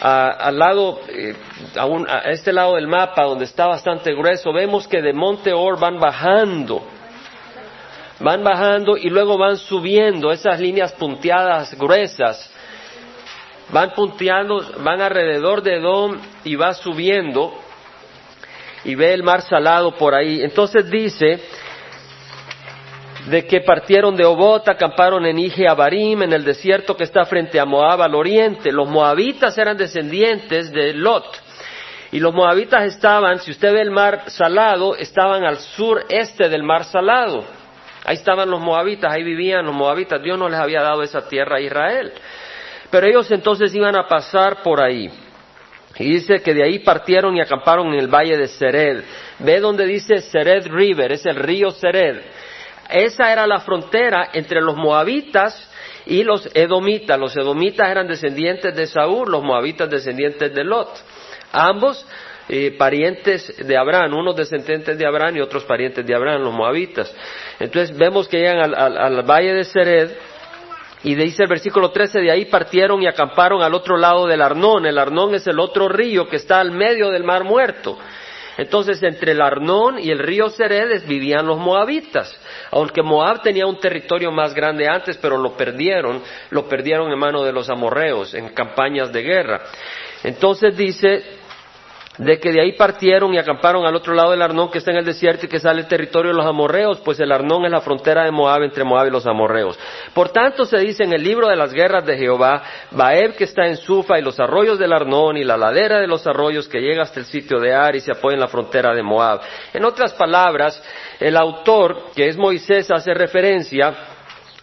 al 0.00 0.58
lado, 0.58 1.00
eh, 1.08 1.34
a, 1.76 2.30
este 2.30 2.52
lado 2.52 2.76
del 2.76 2.86
mapa 2.86 3.24
donde 3.24 3.44
está 3.44 3.66
bastante 3.66 4.14
grueso, 4.14 4.52
vemos 4.52 4.86
que 4.86 5.02
de 5.02 5.12
Monte 5.12 5.52
Or 5.52 5.78
van 5.78 5.98
bajando, 5.98 6.86
van 8.20 8.44
bajando 8.44 8.96
y 8.96 9.10
luego 9.10 9.36
van 9.36 9.56
subiendo 9.56 10.30
esas 10.30 10.60
líneas 10.60 10.92
punteadas 10.92 11.76
gruesas, 11.76 12.50
van 13.70 13.90
punteando, 13.92 14.64
van 14.78 15.00
alrededor 15.00 15.62
de 15.62 15.76
Edom 15.76 16.16
y 16.44 16.54
va 16.54 16.74
subiendo 16.74 17.54
y 18.84 18.94
ve 18.94 19.12
el 19.12 19.22
mar 19.22 19.42
salado 19.42 19.96
por 19.96 20.14
ahí. 20.14 20.42
Entonces 20.42 20.88
dice 20.88 21.42
de 23.28 23.46
que 23.46 23.60
partieron 23.60 24.16
de 24.16 24.24
Obot, 24.24 24.66
acamparon 24.68 25.26
en 25.26 25.38
Ije 25.38 25.68
Abarim, 25.68 26.22
en 26.22 26.32
el 26.32 26.44
desierto 26.44 26.96
que 26.96 27.04
está 27.04 27.24
frente 27.24 27.60
a 27.60 27.64
Moab 27.64 28.02
al 28.02 28.14
oriente. 28.14 28.72
Los 28.72 28.88
moabitas 28.88 29.56
eran 29.58 29.76
descendientes 29.76 30.72
de 30.72 30.94
Lot. 30.94 31.26
Y 32.10 32.20
los 32.20 32.34
moabitas 32.34 32.84
estaban, 32.84 33.38
si 33.40 33.50
usted 33.50 33.72
ve 33.72 33.82
el 33.82 33.90
mar 33.90 34.24
salado, 34.28 34.96
estaban 34.96 35.44
al 35.44 35.58
sureste 35.58 36.48
del 36.48 36.62
mar 36.62 36.84
salado. 36.84 37.44
Ahí 38.04 38.14
estaban 38.14 38.48
los 38.48 38.60
moabitas, 38.60 39.12
ahí 39.12 39.22
vivían 39.22 39.66
los 39.66 39.74
moabitas. 39.74 40.22
Dios 40.22 40.38
no 40.38 40.48
les 40.48 40.58
había 40.58 40.80
dado 40.80 41.02
esa 41.02 41.28
tierra 41.28 41.56
a 41.56 41.60
Israel. 41.60 42.12
Pero 42.90 43.06
ellos 43.06 43.30
entonces 43.30 43.74
iban 43.74 43.94
a 43.96 44.08
pasar 44.08 44.62
por 44.62 44.80
ahí. 44.80 45.10
Y 45.98 46.12
dice 46.12 46.40
que 46.42 46.54
de 46.54 46.62
ahí 46.62 46.78
partieron 46.78 47.36
y 47.36 47.40
acamparon 47.40 47.88
en 47.88 47.98
el 47.98 48.08
valle 48.08 48.38
de 48.38 48.46
Sered. 48.46 49.04
Ve 49.40 49.60
donde 49.60 49.84
dice 49.84 50.18
Sered 50.18 50.68
River, 50.68 51.12
es 51.12 51.26
el 51.26 51.36
río 51.36 51.70
Sered. 51.72 52.22
Esa 52.88 53.32
era 53.32 53.46
la 53.46 53.60
frontera 53.60 54.30
entre 54.32 54.60
los 54.60 54.76
moabitas 54.76 55.70
y 56.06 56.24
los 56.24 56.48
edomitas. 56.54 57.18
Los 57.18 57.36
edomitas 57.36 57.88
eran 57.90 58.08
descendientes 58.08 58.74
de 58.74 58.86
Saúl, 58.86 59.30
los 59.30 59.42
moabitas 59.42 59.90
descendientes 59.90 60.54
de 60.54 60.64
Lot. 60.64 60.88
Ambos 61.52 62.06
eh, 62.48 62.74
parientes 62.78 63.54
de 63.58 63.76
Abraham, 63.76 64.14
unos 64.14 64.34
descendientes 64.34 64.96
de 64.96 65.06
Abraham 65.06 65.36
y 65.36 65.40
otros 65.40 65.64
parientes 65.64 66.06
de 66.06 66.14
Abraham, 66.14 66.42
los 66.42 66.54
moabitas. 66.54 67.14
Entonces 67.60 67.94
vemos 67.96 68.26
que 68.26 68.38
llegan 68.38 68.74
al, 68.74 69.22
valle 69.22 69.52
de 69.52 69.64
Sered 69.64 70.10
y 71.04 71.14
dice 71.14 71.42
el 71.42 71.48
versículo 71.48 71.90
13, 71.90 72.20
de 72.20 72.30
ahí 72.30 72.46
partieron 72.46 73.02
y 73.02 73.06
acamparon 73.06 73.62
al 73.62 73.74
otro 73.74 73.98
lado 73.98 74.26
del 74.26 74.40
Arnón. 74.40 74.86
El 74.86 74.96
Arnón 74.96 75.34
es 75.34 75.46
el 75.46 75.60
otro 75.60 75.88
río 75.88 76.26
que 76.26 76.36
está 76.36 76.58
al 76.58 76.72
medio 76.72 77.10
del 77.10 77.22
mar 77.22 77.44
muerto. 77.44 77.98
Entonces, 78.58 79.00
entre 79.04 79.32
el 79.32 79.40
Arnón 79.40 80.00
y 80.00 80.10
el 80.10 80.18
río 80.18 80.50
Seredes 80.50 81.06
vivían 81.06 81.46
los 81.46 81.58
moabitas. 81.58 82.36
Aunque 82.72 83.02
Moab 83.02 83.40
tenía 83.40 83.66
un 83.66 83.78
territorio 83.78 84.32
más 84.32 84.52
grande 84.52 84.88
antes, 84.88 85.16
pero 85.16 85.38
lo 85.38 85.56
perdieron, 85.56 86.20
lo 86.50 86.68
perdieron 86.68 87.10
en 87.10 87.18
manos 87.18 87.46
de 87.46 87.52
los 87.52 87.70
amorreos 87.70 88.34
en 88.34 88.48
campañas 88.48 89.12
de 89.12 89.22
guerra. 89.22 89.62
Entonces 90.24 90.76
dice, 90.76 91.37
de 92.18 92.40
que 92.40 92.52
de 92.52 92.60
ahí 92.60 92.72
partieron 92.72 93.32
y 93.32 93.38
acamparon 93.38 93.86
al 93.86 93.94
otro 93.94 94.12
lado 94.12 94.32
del 94.32 94.42
Arnón 94.42 94.70
que 94.70 94.78
está 94.78 94.90
en 94.90 94.98
el 94.98 95.04
desierto 95.04 95.46
y 95.46 95.48
que 95.48 95.60
sale 95.60 95.80
el 95.80 95.88
territorio 95.88 96.32
de 96.32 96.36
los 96.36 96.46
amorreos, 96.46 97.00
pues 97.04 97.20
el 97.20 97.30
Arnón 97.30 97.64
es 97.64 97.70
la 97.70 97.80
frontera 97.80 98.24
de 98.24 98.32
Moab 98.32 98.62
entre 98.62 98.84
Moab 98.84 99.06
y 99.06 99.10
los 99.10 99.26
amorreos. 99.26 99.78
Por 100.12 100.30
tanto 100.30 100.64
se 100.64 100.78
dice 100.78 101.04
en 101.04 101.12
el 101.12 101.22
libro 101.22 101.48
de 101.48 101.56
las 101.56 101.72
guerras 101.72 102.04
de 102.04 102.18
Jehová, 102.18 102.62
Baeb 102.90 103.36
que 103.36 103.44
está 103.44 103.66
en 103.66 103.76
Sufa 103.76 104.18
y 104.18 104.22
los 104.22 104.38
arroyos 104.40 104.78
del 104.78 104.92
Arnón 104.92 105.36
y 105.36 105.44
la 105.44 105.56
ladera 105.56 106.00
de 106.00 106.08
los 106.08 106.26
arroyos 106.26 106.68
que 106.68 106.80
llega 106.80 107.02
hasta 107.02 107.20
el 107.20 107.26
sitio 107.26 107.60
de 107.60 107.72
Ar 107.72 107.94
y 107.94 108.00
se 108.00 108.12
apoya 108.12 108.34
en 108.34 108.40
la 108.40 108.48
frontera 108.48 108.94
de 108.94 109.02
Moab. 109.02 109.40
En 109.72 109.84
otras 109.84 110.12
palabras, 110.14 110.82
el 111.20 111.36
autor, 111.36 112.10
que 112.16 112.28
es 112.28 112.36
Moisés, 112.36 112.90
hace 112.90 113.14
referencia 113.14 113.94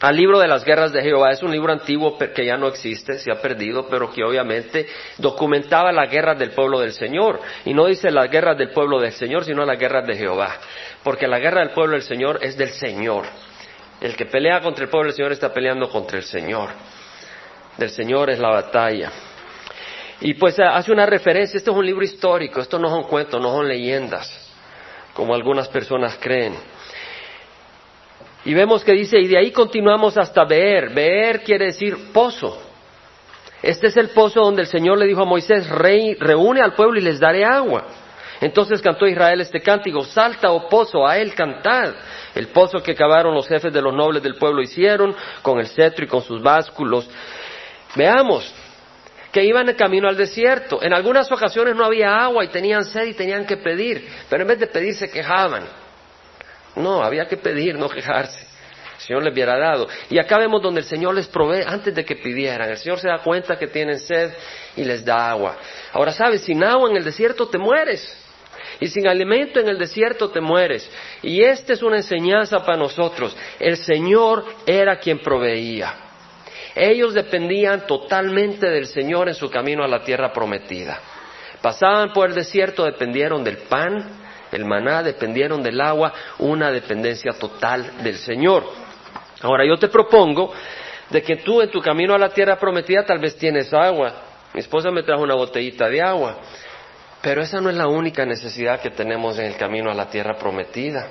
al 0.05 0.15
libro 0.15 0.37
de 0.37 0.47
las 0.47 0.63
guerras 0.63 0.93
de 0.93 1.01
Jehová. 1.01 1.31
Es 1.31 1.41
un 1.41 1.51
libro 1.51 1.73
antiguo 1.73 2.15
que 2.15 2.45
ya 2.45 2.57
no 2.57 2.67
existe, 2.67 3.17
se 3.17 3.31
ha 3.31 3.41
perdido, 3.41 3.87
pero 3.89 4.11
que 4.11 4.23
obviamente 4.23 4.85
documentaba 5.17 5.91
las 5.91 6.11
guerras 6.11 6.37
del 6.37 6.51
pueblo 6.51 6.79
del 6.79 6.91
Señor. 6.91 7.39
Y 7.65 7.73
no 7.73 7.87
dice 7.87 8.11
las 8.11 8.29
guerras 8.29 8.55
del 8.55 8.69
pueblo 8.69 8.99
del 8.99 9.13
Señor, 9.13 9.45
sino 9.45 9.65
las 9.65 9.79
guerras 9.79 10.05
de 10.05 10.15
Jehová. 10.15 10.57
Porque 11.03 11.27
la 11.27 11.39
guerra 11.39 11.61
del 11.61 11.71
pueblo 11.71 11.93
del 11.93 12.03
Señor 12.03 12.37
es 12.43 12.55
del 12.55 12.69
Señor. 12.69 13.25
El 13.99 14.15
que 14.15 14.27
pelea 14.27 14.61
contra 14.61 14.83
el 14.83 14.91
pueblo 14.91 15.07
del 15.07 15.15
Señor 15.15 15.31
está 15.31 15.51
peleando 15.51 15.89
contra 15.89 16.19
el 16.19 16.23
Señor. 16.23 16.69
Del 17.75 17.89
Señor 17.89 18.29
es 18.29 18.37
la 18.37 18.49
batalla. 18.49 19.11
Y 20.21 20.35
pues 20.35 20.59
hace 20.59 20.91
una 20.91 21.07
referencia, 21.07 21.57
este 21.57 21.71
es 21.71 21.75
un 21.75 21.85
libro 21.85 22.05
histórico, 22.05 22.61
esto 22.61 22.77
no 22.77 22.89
son 22.89 23.05
cuentos, 23.05 23.41
no 23.41 23.51
son 23.51 23.67
leyendas, 23.67 24.53
como 25.15 25.33
algunas 25.33 25.67
personas 25.67 26.15
creen. 26.21 26.53
Y 28.45 28.53
vemos 28.53 28.83
que 28.83 28.93
dice, 28.93 29.19
y 29.19 29.27
de 29.27 29.39
ahí 29.39 29.51
continuamos 29.51 30.17
hasta 30.17 30.45
Beer. 30.45 30.93
Beer 30.93 31.41
quiere 31.43 31.65
decir 31.65 32.11
pozo. 32.13 32.61
Este 33.61 33.87
es 33.87 33.97
el 33.97 34.09
pozo 34.09 34.41
donde 34.41 34.61
el 34.61 34.67
Señor 34.67 34.99
le 34.99 35.07
dijo 35.07 35.23
a 35.23 35.25
Moisés, 35.25 35.67
Rey, 35.67 36.13
reúne 36.19 36.61
al 36.61 36.73
pueblo 36.73 36.99
y 36.99 37.03
les 37.03 37.19
daré 37.19 37.43
agua. 37.43 37.85
Entonces 38.39 38.81
cantó 38.81 39.07
Israel 39.07 39.41
este 39.41 39.61
cántico, 39.61 40.03
salta, 40.03 40.51
oh 40.51 40.69
pozo, 40.69 41.07
a 41.07 41.17
él 41.17 41.33
cantad. 41.33 41.95
El 42.35 42.49
pozo 42.49 42.83
que 42.83 42.93
cavaron 42.93 43.33
los 43.33 43.47
jefes 43.47 43.73
de 43.73 43.81
los 43.81 43.93
nobles 43.93 44.21
del 44.21 44.35
pueblo 44.35 44.61
hicieron, 44.61 45.15
con 45.41 45.59
el 45.59 45.67
cetro 45.67 46.05
y 46.05 46.07
con 46.07 46.21
sus 46.21 46.43
básculos. 46.43 47.09
Veamos, 47.95 48.53
que 49.31 49.43
iban 49.43 49.67
en 49.67 49.75
camino 49.75 50.07
al 50.07 50.17
desierto. 50.17 50.83
En 50.83 50.93
algunas 50.93 51.31
ocasiones 51.31 51.75
no 51.75 51.85
había 51.85 52.15
agua 52.15 52.45
y 52.45 52.49
tenían 52.49 52.85
sed 52.85 53.07
y 53.07 53.13
tenían 53.13 53.45
que 53.47 53.57
pedir, 53.57 54.07
pero 54.29 54.43
en 54.43 54.49
vez 54.49 54.59
de 54.59 54.67
pedir 54.67 54.93
se 54.93 55.09
quejaban. 55.09 55.63
No, 56.75 57.03
había 57.03 57.27
que 57.27 57.37
pedir, 57.37 57.75
no 57.75 57.89
quejarse. 57.89 58.39
El 58.95 59.01
Señor 59.01 59.23
les 59.23 59.33
hubiera 59.33 59.57
dado. 59.57 59.87
Y 60.09 60.17
acá 60.17 60.37
vemos 60.37 60.61
donde 60.61 60.81
el 60.81 60.85
Señor 60.85 61.15
les 61.15 61.27
provee 61.27 61.63
antes 61.65 61.93
de 61.93 62.05
que 62.05 62.15
pidieran. 62.15 62.69
El 62.69 62.77
Señor 62.77 62.99
se 62.99 63.07
da 63.07 63.19
cuenta 63.19 63.57
que 63.57 63.67
tienen 63.67 63.99
sed 63.99 64.31
y 64.75 64.83
les 64.83 65.03
da 65.03 65.29
agua. 65.29 65.57
Ahora 65.93 66.11
sabes, 66.11 66.41
sin 66.41 66.63
agua 66.63 66.89
en 66.89 66.97
el 66.97 67.03
desierto 67.03 67.47
te 67.47 67.57
mueres. 67.57 68.21
Y 68.79 68.87
sin 68.87 69.07
alimento 69.07 69.59
en 69.59 69.67
el 69.69 69.77
desierto 69.77 70.29
te 70.29 70.41
mueres. 70.41 70.89
Y 71.21 71.43
esta 71.43 71.73
es 71.73 71.81
una 71.81 71.97
enseñanza 71.97 72.59
para 72.59 72.77
nosotros. 72.77 73.35
El 73.59 73.77
Señor 73.77 74.45
era 74.65 74.97
quien 74.99 75.19
proveía. 75.19 75.93
Ellos 76.75 77.13
dependían 77.13 77.87
totalmente 77.87 78.67
del 78.67 78.87
Señor 78.87 79.29
en 79.29 79.35
su 79.35 79.49
camino 79.49 79.83
a 79.83 79.87
la 79.87 80.03
tierra 80.03 80.33
prometida. 80.33 80.99
Pasaban 81.61 82.11
por 82.11 82.29
el 82.29 82.35
desierto, 82.35 82.83
dependieron 82.83 83.43
del 83.43 83.57
pan, 83.59 84.24
el 84.55 84.65
maná, 84.65 85.03
dependieron 85.03 85.61
del 85.61 85.79
agua, 85.81 86.13
una 86.39 86.71
dependencia 86.71 87.33
total 87.33 88.03
del 88.03 88.17
Señor. 88.17 88.63
Ahora 89.41 89.65
yo 89.65 89.77
te 89.77 89.89
propongo 89.89 90.53
de 91.09 91.21
que 91.21 91.37
tú 91.37 91.61
en 91.61 91.69
tu 91.69 91.81
camino 91.81 92.13
a 92.13 92.17
la 92.17 92.29
tierra 92.29 92.57
prometida 92.57 93.05
tal 93.05 93.19
vez 93.19 93.35
tienes 93.37 93.73
agua. 93.73 94.13
Mi 94.53 94.61
esposa 94.61 94.89
me 94.91 95.03
trajo 95.03 95.21
una 95.21 95.35
botellita 95.35 95.87
de 95.89 96.01
agua, 96.01 96.37
pero 97.21 97.41
esa 97.41 97.59
no 97.61 97.69
es 97.69 97.75
la 97.75 97.87
única 97.87 98.25
necesidad 98.25 98.79
que 98.81 98.89
tenemos 98.89 99.37
en 99.37 99.45
el 99.45 99.57
camino 99.57 99.91
a 99.91 99.93
la 99.93 100.09
tierra 100.09 100.37
prometida. 100.37 101.07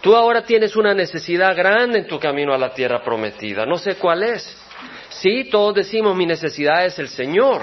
Tú 0.00 0.14
ahora 0.14 0.42
tienes 0.42 0.76
una 0.76 0.94
necesidad 0.94 1.56
grande 1.56 2.00
en 2.00 2.06
tu 2.06 2.20
camino 2.20 2.52
a 2.54 2.58
la 2.58 2.72
tierra 2.72 3.02
prometida. 3.02 3.64
No 3.64 3.76
sé 3.78 3.96
cuál 3.96 4.22
es. 4.22 4.56
Sí, 5.08 5.48
todos 5.50 5.74
decimos 5.74 6.14
mi 6.14 6.26
necesidad 6.26 6.84
es 6.84 6.98
el 6.98 7.08
Señor. 7.08 7.62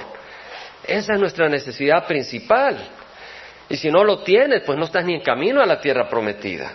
Esa 0.84 1.13
es 1.13 1.20
nuestra 1.20 1.48
necesidad 1.48 2.06
principal. 2.08 2.77
Y 3.74 3.77
si 3.77 3.89
no 3.89 4.03
lo 4.03 4.20
tienes, 4.20 4.62
pues 4.62 4.77
no 4.77 4.86
estás 4.86 5.03
ni 5.03 5.15
en 5.15 5.22
camino 5.22 5.60
a 5.60 5.65
la 5.65 5.82
tierra 5.82 6.08
prometida. 6.08 6.74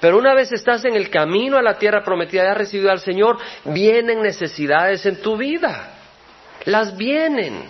Pero 0.00 0.18
una 0.18 0.34
vez 0.34 0.50
estás 0.50 0.84
en 0.84 0.96
el 0.96 1.08
camino 1.08 1.56
a 1.56 1.62
la 1.62 1.78
tierra 1.78 2.02
prometida 2.02 2.42
y 2.42 2.46
has 2.48 2.58
recibido 2.58 2.90
al 2.90 2.98
Señor, 2.98 3.38
vienen 3.66 4.20
necesidades 4.20 5.06
en 5.06 5.22
tu 5.22 5.36
vida. 5.36 5.90
Las 6.64 6.96
vienen. 6.96 7.66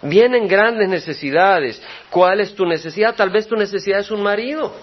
Vienen 0.00 0.48
grandes 0.48 0.88
necesidades. 0.88 1.82
¿Cuál 2.08 2.40
es 2.40 2.54
tu 2.54 2.64
necesidad? 2.64 3.14
Tal 3.14 3.28
vez 3.28 3.46
tu 3.46 3.54
necesidad 3.54 3.98
es 3.98 4.10
un 4.10 4.22
marido. 4.22 4.74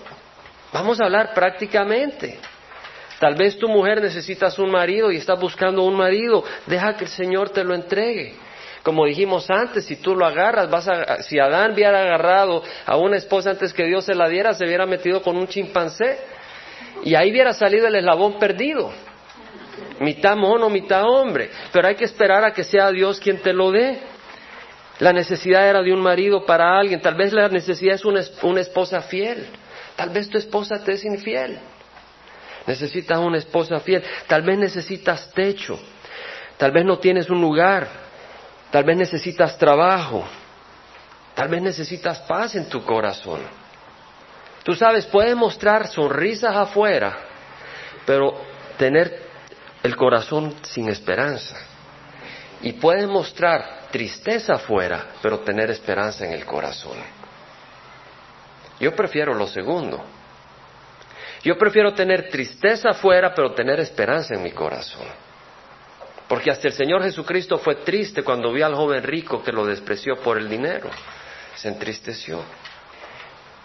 Vamos 0.71 1.01
a 1.01 1.05
hablar 1.05 1.33
prácticamente. 1.33 2.37
Tal 3.19 3.33
vez 3.33 3.57
tu 3.57 3.67
mujer 3.67 3.99
necesitas 3.99 4.59
un 4.59 4.69
marido 4.69 5.11
y 5.11 5.17
estás 5.17 5.39
buscando 5.39 5.81
un 5.81 5.95
marido. 5.95 6.43
Deja 6.67 6.95
que 6.97 7.05
el 7.05 7.09
Señor 7.09 7.49
te 7.49 7.63
lo 7.63 7.73
entregue. 7.73 8.35
Como 8.83 9.05
dijimos 9.05 9.49
antes, 9.49 9.85
si 9.85 9.95
tú 9.95 10.13
lo 10.13 10.25
agarras, 10.25 10.69
vas 10.69 10.87
a, 10.89 11.23
si 11.23 11.39
Adán 11.39 11.71
hubiera 11.71 12.01
agarrado 12.01 12.63
a 12.85 12.97
una 12.97 13.15
esposa 13.15 13.51
antes 13.51 13.73
que 13.73 13.85
Dios 13.85 14.03
se 14.03 14.13
la 14.13 14.27
diera, 14.27 14.53
se 14.53 14.65
hubiera 14.65 14.85
metido 14.85 15.21
con 15.21 15.37
un 15.37 15.47
chimpancé 15.47 16.19
y 17.03 17.15
ahí 17.15 17.31
hubiera 17.31 17.53
salido 17.53 17.87
el 17.87 17.95
eslabón 17.95 18.37
perdido. 18.39 18.91
Mitad 19.99 20.35
mono, 20.35 20.69
mitad 20.69 21.03
hombre. 21.05 21.49
Pero 21.71 21.87
hay 21.87 21.95
que 21.95 22.03
esperar 22.03 22.43
a 22.43 22.51
que 22.51 22.65
sea 22.65 22.91
Dios 22.91 23.19
quien 23.19 23.37
te 23.37 23.53
lo 23.53 23.71
dé. 23.71 23.99
La 24.99 25.13
necesidad 25.13 25.67
era 25.67 25.81
de 25.81 25.93
un 25.93 26.01
marido 26.01 26.45
para 26.45 26.77
alguien. 26.77 27.01
Tal 27.01 27.15
vez 27.15 27.31
la 27.31 27.47
necesidad 27.47 27.95
es 27.95 28.05
una, 28.05 28.21
una 28.41 28.61
esposa 28.61 29.01
fiel. 29.01 29.47
Tal 29.95 30.09
vez 30.09 30.29
tu 30.29 30.37
esposa 30.37 30.83
te 30.83 30.93
es 30.93 31.05
infiel. 31.05 31.57
Necesitas 32.67 33.19
una 33.19 33.37
esposa 33.37 33.79
fiel. 33.79 34.03
Tal 34.27 34.41
vez 34.41 34.57
necesitas 34.57 35.31
techo. 35.33 35.79
Tal 36.57 36.71
vez 36.71 36.85
no 36.85 36.99
tienes 36.99 37.29
un 37.29 37.41
lugar. 37.41 37.87
Tal 38.73 38.83
vez 38.83 38.97
necesitas 38.97 39.55
trabajo. 39.55 40.25
Tal 41.35 41.47
vez 41.47 41.61
necesitas 41.61 42.21
paz 42.21 42.55
en 42.55 42.67
tu 42.67 42.83
corazón. 42.83 43.41
Tú 44.63 44.73
sabes, 44.73 45.05
puedes 45.05 45.35
mostrar 45.35 45.87
sonrisas 45.87 46.55
afuera, 46.55 47.15
pero 48.03 48.41
tener 48.75 49.27
el 49.83 49.95
corazón 49.95 50.55
sin 50.63 50.89
esperanza. 50.89 51.55
Y 52.63 52.73
puedes 52.73 53.07
mostrar 53.07 53.89
tristeza 53.91 54.55
afuera, 54.55 55.05
pero 55.21 55.41
tener 55.41 55.69
esperanza 55.69 56.25
en 56.25 56.33
el 56.33 56.43
corazón. 56.43 56.97
Yo 58.79 58.95
prefiero 58.95 59.35
lo 59.35 59.45
segundo. 59.45 60.03
Yo 61.43 61.59
prefiero 61.59 61.93
tener 61.93 62.27
tristeza 62.27 62.89
afuera, 62.89 63.35
pero 63.35 63.53
tener 63.53 63.79
esperanza 63.79 64.33
en 64.33 64.41
mi 64.41 64.51
corazón. 64.51 65.05
Porque 66.33 66.49
hasta 66.49 66.67
el 66.67 66.73
Señor 66.73 67.03
Jesucristo 67.03 67.59
fue 67.59 67.75
triste 67.75 68.23
cuando 68.23 68.51
vio 68.51 68.65
al 68.65 68.73
joven 68.73 69.03
rico 69.03 69.43
que 69.43 69.51
lo 69.51 69.67
despreció 69.67 70.15
por 70.15 70.39
el 70.39 70.49
dinero. 70.49 70.89
Se 71.53 71.67
entristeció. 71.67 72.41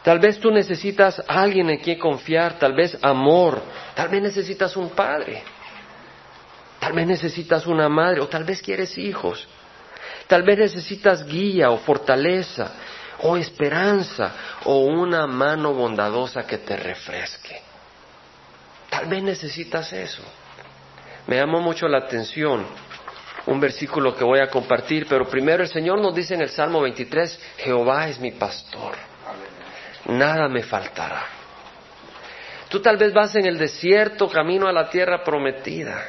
Tal 0.02 0.18
vez 0.18 0.38
tú 0.38 0.50
necesitas 0.50 1.18
a 1.26 1.40
alguien 1.40 1.70
en 1.70 1.78
quien 1.78 1.98
confiar, 1.98 2.58
tal 2.58 2.74
vez 2.74 2.98
amor, 3.00 3.62
tal 3.94 4.10
vez 4.10 4.20
necesitas 4.20 4.76
un 4.76 4.90
padre, 4.90 5.42
tal 6.78 6.92
vez 6.92 7.06
necesitas 7.06 7.66
una 7.66 7.88
madre, 7.88 8.20
o 8.20 8.28
tal 8.28 8.44
vez 8.44 8.60
quieres 8.60 8.98
hijos, 8.98 9.48
tal 10.26 10.42
vez 10.42 10.58
necesitas 10.58 11.24
guía 11.24 11.70
o 11.70 11.78
fortaleza, 11.78 12.74
o 13.20 13.38
esperanza, 13.38 14.58
o 14.66 14.80
una 14.80 15.26
mano 15.26 15.72
bondadosa 15.72 16.46
que 16.46 16.58
te 16.58 16.76
refresque. 16.76 17.62
Tal 18.90 19.06
vez 19.06 19.22
necesitas 19.22 19.90
eso. 19.90 20.22
Me 21.28 21.36
llamó 21.36 21.60
mucho 21.60 21.86
la 21.86 21.98
atención 21.98 22.66
un 23.44 23.60
versículo 23.60 24.16
que 24.16 24.24
voy 24.24 24.40
a 24.40 24.48
compartir, 24.48 25.06
pero 25.06 25.28
primero 25.28 25.62
el 25.62 25.68
Señor 25.68 26.00
nos 26.00 26.14
dice 26.14 26.34
en 26.34 26.40
el 26.40 26.48
Salmo 26.48 26.80
23, 26.80 27.38
Jehová 27.58 28.08
es 28.08 28.18
mi 28.18 28.32
pastor, 28.32 28.94
nada 30.06 30.48
me 30.48 30.62
faltará. 30.62 31.26
Tú 32.70 32.80
tal 32.80 32.96
vez 32.96 33.12
vas 33.12 33.36
en 33.36 33.44
el 33.44 33.58
desierto 33.58 34.26
camino 34.28 34.68
a 34.68 34.72
la 34.72 34.88
tierra 34.88 35.22
prometida 35.22 36.02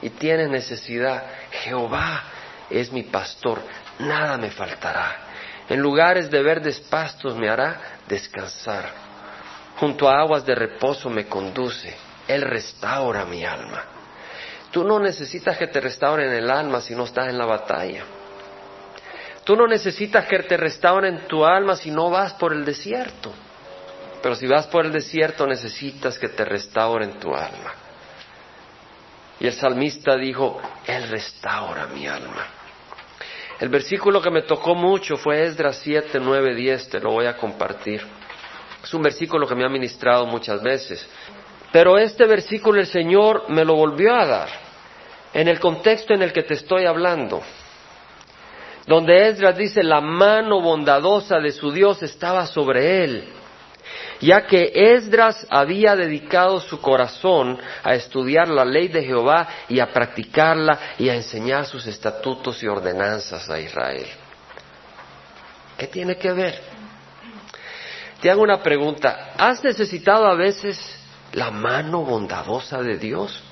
y 0.00 0.08
tienes 0.08 0.48
necesidad. 0.48 1.22
Jehová 1.50 2.22
es 2.70 2.90
mi 2.90 3.02
pastor, 3.02 3.60
nada 3.98 4.38
me 4.38 4.50
faltará. 4.50 5.16
En 5.68 5.80
lugares 5.80 6.30
de 6.30 6.42
verdes 6.42 6.80
pastos 6.80 7.36
me 7.36 7.50
hará 7.50 7.98
descansar. 8.08 8.88
Junto 9.76 10.08
a 10.08 10.20
aguas 10.20 10.46
de 10.46 10.54
reposo 10.54 11.10
me 11.10 11.26
conduce. 11.26 11.94
Él 12.26 12.40
restaura 12.40 13.26
mi 13.26 13.44
alma. 13.44 13.91
Tú 14.72 14.84
no 14.84 14.98
necesitas 14.98 15.58
que 15.58 15.66
te 15.66 15.80
restauren 15.80 16.32
el 16.32 16.50
alma 16.50 16.80
si 16.80 16.94
no 16.94 17.04
estás 17.04 17.28
en 17.28 17.36
la 17.36 17.44
batalla. 17.44 18.04
Tú 19.44 19.54
no 19.54 19.66
necesitas 19.66 20.24
que 20.26 20.38
te 20.38 20.56
restauren 20.56 21.26
tu 21.28 21.44
alma 21.44 21.76
si 21.76 21.90
no 21.90 22.08
vas 22.08 22.32
por 22.32 22.54
el 22.54 22.64
desierto. 22.64 23.32
Pero 24.22 24.34
si 24.34 24.46
vas 24.46 24.66
por 24.68 24.86
el 24.86 24.92
desierto 24.92 25.46
necesitas 25.46 26.18
que 26.18 26.30
te 26.30 26.44
restauren 26.46 27.18
tu 27.20 27.34
alma. 27.34 27.74
Y 29.40 29.46
el 29.46 29.52
salmista 29.52 30.16
dijo, 30.16 30.58
Él 30.86 31.06
restaura 31.08 31.88
mi 31.88 32.06
alma. 32.06 32.46
El 33.60 33.68
versículo 33.68 34.22
que 34.22 34.30
me 34.30 34.42
tocó 34.42 34.74
mucho 34.74 35.18
fue 35.18 35.44
Esdras 35.44 35.80
7, 35.82 36.18
9, 36.18 36.54
10, 36.54 36.88
te 36.88 37.00
lo 37.00 37.10
voy 37.10 37.26
a 37.26 37.36
compartir. 37.36 38.02
Es 38.82 38.94
un 38.94 39.02
versículo 39.02 39.46
que 39.46 39.54
me 39.54 39.66
ha 39.66 39.68
ministrado 39.68 40.24
muchas 40.24 40.62
veces. 40.62 41.06
Pero 41.72 41.98
este 41.98 42.26
versículo 42.26 42.80
el 42.80 42.86
Señor 42.86 43.50
me 43.50 43.64
lo 43.64 43.74
volvió 43.74 44.14
a 44.14 44.26
dar 44.26 44.61
en 45.34 45.48
el 45.48 45.60
contexto 45.60 46.14
en 46.14 46.22
el 46.22 46.32
que 46.32 46.42
te 46.42 46.54
estoy 46.54 46.86
hablando 46.86 47.42
donde 48.86 49.28
Esdras 49.28 49.56
dice 49.56 49.82
la 49.82 50.00
mano 50.00 50.60
bondadosa 50.60 51.38
de 51.38 51.52
su 51.52 51.70
Dios 51.70 52.02
estaba 52.02 52.46
sobre 52.46 53.04
él, 53.04 53.24
ya 54.20 54.46
que 54.46 54.72
Esdras 54.74 55.46
había 55.50 55.94
dedicado 55.94 56.60
su 56.60 56.80
corazón 56.80 57.58
a 57.82 57.94
estudiar 57.94 58.48
la 58.48 58.64
ley 58.64 58.88
de 58.88 59.04
Jehová 59.04 59.48
y 59.68 59.80
a 59.80 59.92
practicarla 59.92 60.78
y 60.98 61.08
a 61.08 61.14
enseñar 61.14 61.66
sus 61.66 61.86
estatutos 61.86 62.62
y 62.62 62.66
ordenanzas 62.66 63.48
a 63.48 63.60
Israel. 63.60 64.06
¿Qué 65.76 65.86
tiene 65.86 66.16
que 66.16 66.32
ver? 66.32 66.60
Te 68.20 68.30
hago 68.30 68.42
una 68.42 68.62
pregunta. 68.62 69.32
¿Has 69.36 69.64
necesitado 69.64 70.26
a 70.26 70.34
veces 70.34 70.78
la 71.32 71.50
mano 71.50 72.04
bondadosa 72.04 72.80
de 72.80 72.96
Dios? 72.98 73.42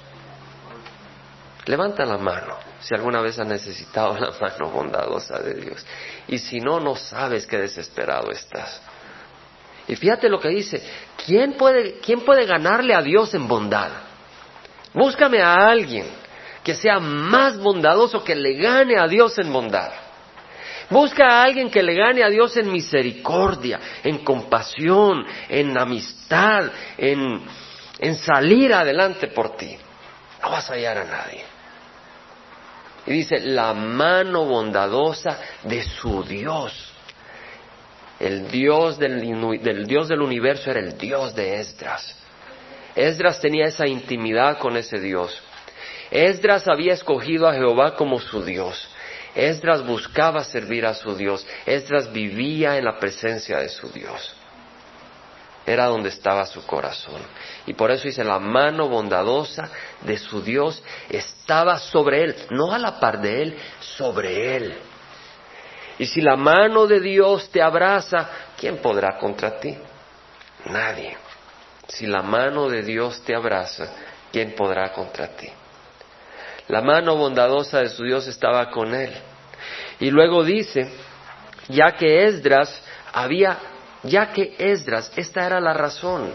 Levanta 1.66 2.04
la 2.04 2.18
mano 2.18 2.58
si 2.80 2.94
alguna 2.94 3.20
vez 3.20 3.38
has 3.38 3.46
necesitado 3.46 4.16
la 4.18 4.30
mano 4.40 4.70
bondadosa 4.70 5.38
de 5.40 5.54
Dios. 5.54 5.84
Y 6.28 6.38
si 6.38 6.60
no, 6.60 6.80
no 6.80 6.96
sabes 6.96 7.46
qué 7.46 7.58
desesperado 7.58 8.30
estás. 8.30 8.80
Y 9.86 9.96
fíjate 9.96 10.28
lo 10.28 10.40
que 10.40 10.48
dice, 10.48 10.82
¿quién 11.26 11.54
puede, 11.54 11.98
quién 12.00 12.20
puede 12.20 12.46
ganarle 12.46 12.94
a 12.94 13.02
Dios 13.02 13.34
en 13.34 13.48
bondad? 13.48 13.90
Búscame 14.94 15.40
a 15.42 15.54
alguien 15.54 16.06
que 16.62 16.74
sea 16.74 16.98
más 16.98 17.58
bondadoso, 17.58 18.22
que 18.22 18.34
le 18.34 18.54
gane 18.54 18.98
a 18.98 19.06
Dios 19.06 19.38
en 19.38 19.52
bondad. 19.52 19.90
Busca 20.90 21.24
a 21.24 21.44
alguien 21.44 21.70
que 21.70 21.82
le 21.82 21.94
gane 21.94 22.24
a 22.24 22.28
Dios 22.28 22.56
en 22.56 22.70
misericordia, 22.70 23.78
en 24.02 24.24
compasión, 24.24 25.24
en 25.48 25.78
amistad, 25.78 26.64
en, 26.98 27.42
en 28.00 28.14
salir 28.16 28.74
adelante 28.74 29.28
por 29.28 29.56
ti. 29.56 29.76
No 30.42 30.50
vas 30.50 30.68
a 30.68 30.74
hallar 30.74 30.98
a 30.98 31.04
nadie. 31.04 31.49
Y 33.06 33.12
dice, 33.12 33.40
la 33.40 33.72
mano 33.74 34.44
bondadosa 34.44 35.38
de 35.62 35.82
su 35.82 36.22
Dios. 36.24 36.92
El 38.18 38.50
Dios 38.50 38.98
del, 38.98 39.86
Dios 39.86 40.08
del 40.08 40.20
universo 40.20 40.70
era 40.70 40.80
el 40.80 40.98
Dios 40.98 41.34
de 41.34 41.60
Esdras. 41.60 42.16
Esdras 42.94 43.40
tenía 43.40 43.66
esa 43.66 43.86
intimidad 43.86 44.58
con 44.58 44.76
ese 44.76 45.00
Dios. 45.00 45.40
Esdras 46.10 46.68
había 46.68 46.92
escogido 46.92 47.48
a 47.48 47.54
Jehová 47.54 47.94
como 47.94 48.18
su 48.20 48.44
Dios. 48.44 48.88
Esdras 49.34 49.86
buscaba 49.86 50.44
servir 50.44 50.84
a 50.84 50.94
su 50.94 51.14
Dios. 51.16 51.46
Esdras 51.64 52.12
vivía 52.12 52.76
en 52.76 52.84
la 52.84 52.98
presencia 52.98 53.58
de 53.58 53.68
su 53.68 53.88
Dios 53.90 54.34
era 55.70 55.86
donde 55.86 56.08
estaba 56.08 56.46
su 56.46 56.66
corazón. 56.66 57.20
Y 57.66 57.74
por 57.74 57.90
eso 57.90 58.04
dice, 58.04 58.24
la 58.24 58.38
mano 58.38 58.88
bondadosa 58.88 59.70
de 60.02 60.18
su 60.18 60.42
Dios 60.42 60.82
estaba 61.08 61.78
sobre 61.78 62.24
él, 62.24 62.36
no 62.50 62.72
a 62.72 62.78
la 62.78 62.98
par 62.98 63.20
de 63.20 63.42
él, 63.42 63.58
sobre 63.80 64.56
él. 64.56 64.74
Y 65.98 66.06
si 66.06 66.20
la 66.20 66.36
mano 66.36 66.86
de 66.86 67.00
Dios 67.00 67.50
te 67.50 67.62
abraza, 67.62 68.28
¿quién 68.58 68.78
podrá 68.78 69.18
contra 69.18 69.60
ti? 69.60 69.76
Nadie. 70.66 71.16
Si 71.88 72.06
la 72.06 72.22
mano 72.22 72.68
de 72.68 72.82
Dios 72.82 73.22
te 73.22 73.34
abraza, 73.34 73.92
¿quién 74.32 74.54
podrá 74.54 74.92
contra 74.92 75.28
ti? 75.36 75.48
La 76.68 76.80
mano 76.80 77.16
bondadosa 77.16 77.80
de 77.80 77.88
su 77.88 78.04
Dios 78.04 78.26
estaba 78.28 78.70
con 78.70 78.94
él. 78.94 79.12
Y 79.98 80.10
luego 80.10 80.44
dice, 80.44 80.90
ya 81.68 81.92
que 81.92 82.24
Esdras 82.24 82.82
había 83.12 83.58
ya 84.02 84.32
que 84.32 84.54
Esdras, 84.58 85.12
esta 85.16 85.46
era 85.46 85.60
la 85.60 85.72
razón. 85.74 86.32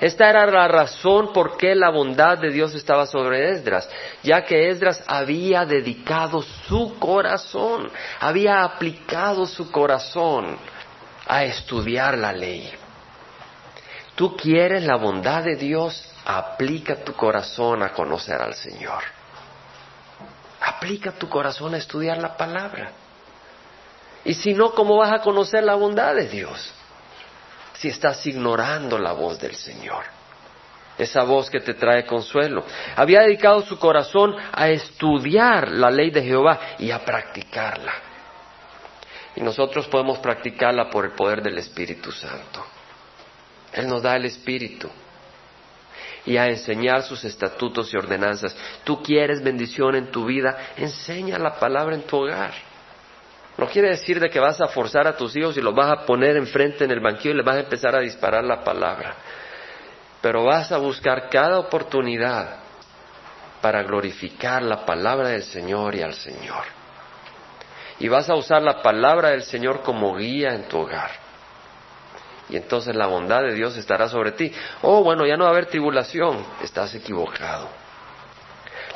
Esta 0.00 0.28
era 0.28 0.46
la 0.46 0.68
razón 0.68 1.32
por 1.32 1.56
qué 1.56 1.74
la 1.74 1.90
bondad 1.90 2.38
de 2.38 2.50
Dios 2.50 2.74
estaba 2.74 3.06
sobre 3.06 3.50
Esdras, 3.52 3.88
ya 4.22 4.44
que 4.44 4.68
Esdras 4.68 5.02
había 5.06 5.64
dedicado 5.64 6.42
su 6.42 6.98
corazón, 6.98 7.90
había 8.20 8.62
aplicado 8.62 9.46
su 9.46 9.70
corazón 9.70 10.58
a 11.26 11.44
estudiar 11.44 12.18
la 12.18 12.32
ley. 12.32 12.70
Tú 14.14 14.36
quieres 14.36 14.84
la 14.84 14.96
bondad 14.96 15.44
de 15.44 15.56
Dios, 15.56 16.10
aplica 16.24 16.96
tu 16.96 17.12
corazón 17.14 17.82
a 17.82 17.92
conocer 17.92 18.40
al 18.40 18.54
Señor. 18.54 19.02
Aplica 20.60 21.12
tu 21.12 21.28
corazón 21.28 21.74
a 21.74 21.78
estudiar 21.78 22.18
la 22.18 22.36
palabra. 22.36 22.92
Y 24.26 24.34
si 24.34 24.54
no, 24.54 24.72
¿cómo 24.72 24.96
vas 24.96 25.12
a 25.12 25.22
conocer 25.22 25.62
la 25.62 25.76
bondad 25.76 26.16
de 26.16 26.28
Dios? 26.28 26.72
Si 27.74 27.88
estás 27.88 28.26
ignorando 28.26 28.98
la 28.98 29.12
voz 29.12 29.38
del 29.38 29.54
Señor. 29.54 30.04
Esa 30.98 31.22
voz 31.22 31.48
que 31.48 31.60
te 31.60 31.74
trae 31.74 32.04
consuelo. 32.04 32.64
Había 32.96 33.20
dedicado 33.20 33.62
su 33.62 33.78
corazón 33.78 34.34
a 34.52 34.68
estudiar 34.68 35.70
la 35.70 35.90
ley 35.90 36.10
de 36.10 36.24
Jehová 36.24 36.58
y 36.80 36.90
a 36.90 37.04
practicarla. 37.04 37.92
Y 39.36 39.42
nosotros 39.42 39.86
podemos 39.86 40.18
practicarla 40.18 40.90
por 40.90 41.04
el 41.04 41.12
poder 41.12 41.40
del 41.40 41.58
Espíritu 41.58 42.10
Santo. 42.10 42.66
Él 43.72 43.86
nos 43.86 44.02
da 44.02 44.16
el 44.16 44.24
Espíritu 44.24 44.90
y 46.24 46.36
a 46.36 46.48
enseñar 46.48 47.04
sus 47.04 47.22
estatutos 47.24 47.94
y 47.94 47.96
ordenanzas. 47.96 48.56
Tú 48.82 49.00
quieres 49.04 49.40
bendición 49.40 49.94
en 49.94 50.10
tu 50.10 50.24
vida, 50.24 50.72
enseña 50.76 51.38
la 51.38 51.60
palabra 51.60 51.94
en 51.94 52.02
tu 52.02 52.16
hogar. 52.16 52.65
No 53.58 53.66
quiere 53.66 53.88
decir 53.88 54.20
de 54.20 54.28
que 54.28 54.38
vas 54.38 54.60
a 54.60 54.68
forzar 54.68 55.06
a 55.06 55.16
tus 55.16 55.34
hijos 55.34 55.56
y 55.56 55.62
los 55.62 55.74
vas 55.74 55.90
a 55.90 56.06
poner 56.06 56.36
enfrente 56.36 56.84
en 56.84 56.90
el 56.90 57.00
banquillo 57.00 57.34
y 57.34 57.36
les 57.38 57.46
vas 57.46 57.56
a 57.56 57.60
empezar 57.60 57.94
a 57.94 58.00
disparar 58.00 58.44
la 58.44 58.62
palabra. 58.62 59.14
Pero 60.20 60.44
vas 60.44 60.72
a 60.72 60.78
buscar 60.78 61.30
cada 61.30 61.58
oportunidad 61.58 62.58
para 63.62 63.82
glorificar 63.82 64.62
la 64.62 64.84
palabra 64.84 65.30
del 65.30 65.42
Señor 65.42 65.94
y 65.94 66.02
al 66.02 66.14
Señor. 66.14 66.64
Y 67.98 68.08
vas 68.08 68.28
a 68.28 68.34
usar 68.34 68.62
la 68.62 68.82
palabra 68.82 69.30
del 69.30 69.42
Señor 69.42 69.82
como 69.82 70.14
guía 70.16 70.54
en 70.54 70.68
tu 70.68 70.78
hogar. 70.78 71.10
Y 72.48 72.56
entonces 72.56 72.94
la 72.94 73.06
bondad 73.06 73.42
de 73.42 73.54
Dios 73.54 73.76
estará 73.76 74.08
sobre 74.08 74.32
ti. 74.32 74.52
Oh, 74.82 75.02
bueno, 75.02 75.26
ya 75.26 75.36
no 75.36 75.44
va 75.44 75.50
a 75.50 75.52
haber 75.52 75.66
tribulación. 75.66 76.44
Estás 76.62 76.94
equivocado. 76.94 77.68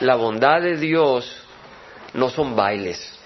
La 0.01 0.17
bondad 0.17 0.61
de 0.61 0.77
Dios 0.77 1.45
no 2.13 2.29
son 2.29 2.55
bailes. 2.55 3.20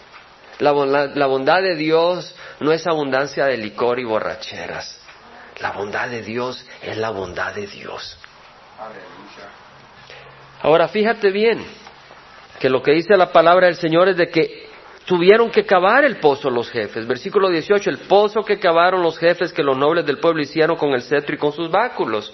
La 0.59 0.73
bondad, 0.73 1.63
de 1.63 1.75
Dios 1.75 2.35
no 2.61 2.73
es 2.73 2.87
abundancia 2.87 3.47
de 3.47 3.57
licor 3.57 3.99
y 3.99 4.05
borracheras. 4.05 5.01
La 5.61 5.73
bondad 5.73 6.09
de 6.09 6.23
Dios 6.23 6.65
es 6.83 6.97
la 6.97 7.11
bondad 7.11 7.55
de 7.55 7.67
Dios. 7.67 8.19
Ahora 10.63 10.89
fíjate 10.89 11.31
bien 11.31 11.65
que 12.59 12.69
lo 12.69 12.83
que 12.83 12.93
dice 12.93 13.17
la 13.17 13.33
palabra 13.33 13.67
del 13.67 13.77
Señor 13.77 14.09
es 14.09 14.17
de 14.17 14.29
que 14.29 14.69
tuvieron 15.05 15.51
que 15.51 15.67
cavar 15.67 16.05
el 16.05 16.17
pozo 16.17 16.51
los 16.51 16.71
jefes. 16.71 17.07
Versículo 17.07 17.51
18, 17.51 17.91
el 17.91 17.99
pozo 17.99 18.43
que 18.43 18.59
cavaron 18.59 19.03
los 19.03 19.19
jefes 19.19 19.53
que 19.53 19.63
los 19.63 19.77
nobles 19.77 20.07
del 20.07 20.19
pueblo 20.19 20.43
hicieron 20.43 20.77
con 20.77 20.91
el 20.93 21.03
cetro 21.03 21.35
y 21.35 21.39
con 21.39 21.53
sus 21.53 21.71
báculos. 21.71 22.33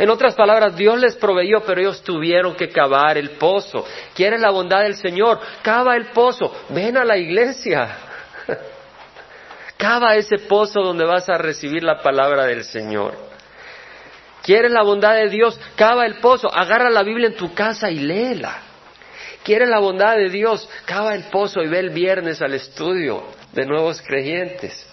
En 0.00 0.08
otras 0.08 0.34
palabras, 0.34 0.74
Dios 0.74 0.98
les 0.98 1.14
proveyó, 1.14 1.60
pero 1.60 1.78
ellos 1.78 2.02
tuvieron 2.02 2.54
que 2.54 2.70
cavar 2.70 3.18
el 3.18 3.32
pozo. 3.32 3.84
¿Quieren 4.14 4.40
la 4.40 4.50
bondad 4.50 4.80
del 4.80 4.96
Señor? 4.96 5.38
Cava 5.60 5.94
el 5.94 6.06
pozo. 6.06 6.50
Ven 6.70 6.96
a 6.96 7.04
la 7.04 7.18
iglesia. 7.18 7.98
Cava 9.76 10.16
ese 10.16 10.38
pozo 10.38 10.80
donde 10.80 11.04
vas 11.04 11.28
a 11.28 11.36
recibir 11.36 11.82
la 11.82 12.00
palabra 12.00 12.46
del 12.46 12.64
Señor. 12.64 13.14
¿Quieres 14.42 14.72
la 14.72 14.82
bondad 14.82 15.16
de 15.16 15.28
Dios? 15.28 15.60
Cava 15.76 16.06
el 16.06 16.14
pozo. 16.14 16.48
Agarra 16.50 16.88
la 16.88 17.02
Biblia 17.02 17.26
en 17.28 17.36
tu 17.36 17.52
casa 17.52 17.90
y 17.90 17.98
léela. 17.98 18.56
¿Quieres 19.42 19.68
la 19.68 19.80
bondad 19.80 20.16
de 20.16 20.30
Dios? 20.30 20.66
Cava 20.86 21.14
el 21.14 21.24
pozo 21.24 21.60
y 21.60 21.68
ve 21.68 21.78
el 21.78 21.90
viernes 21.90 22.40
al 22.40 22.54
estudio 22.54 23.24
de 23.52 23.66
nuevos 23.66 24.00
creyentes. 24.00 24.89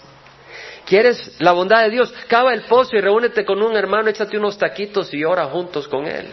¿Quieres 0.88 1.36
la 1.38 1.52
bondad 1.52 1.82
de 1.82 1.90
Dios? 1.90 2.10
Cava 2.28 2.54
el 2.54 2.62
pozo 2.62 2.96
y 2.96 3.00
reúnete 3.02 3.44
con 3.44 3.62
un 3.62 3.76
hermano, 3.76 4.08
échate 4.08 4.38
unos 4.38 4.56
taquitos 4.56 5.12
y 5.12 5.22
ora 5.22 5.44
juntos 5.44 5.86
con 5.86 6.06
él. 6.06 6.32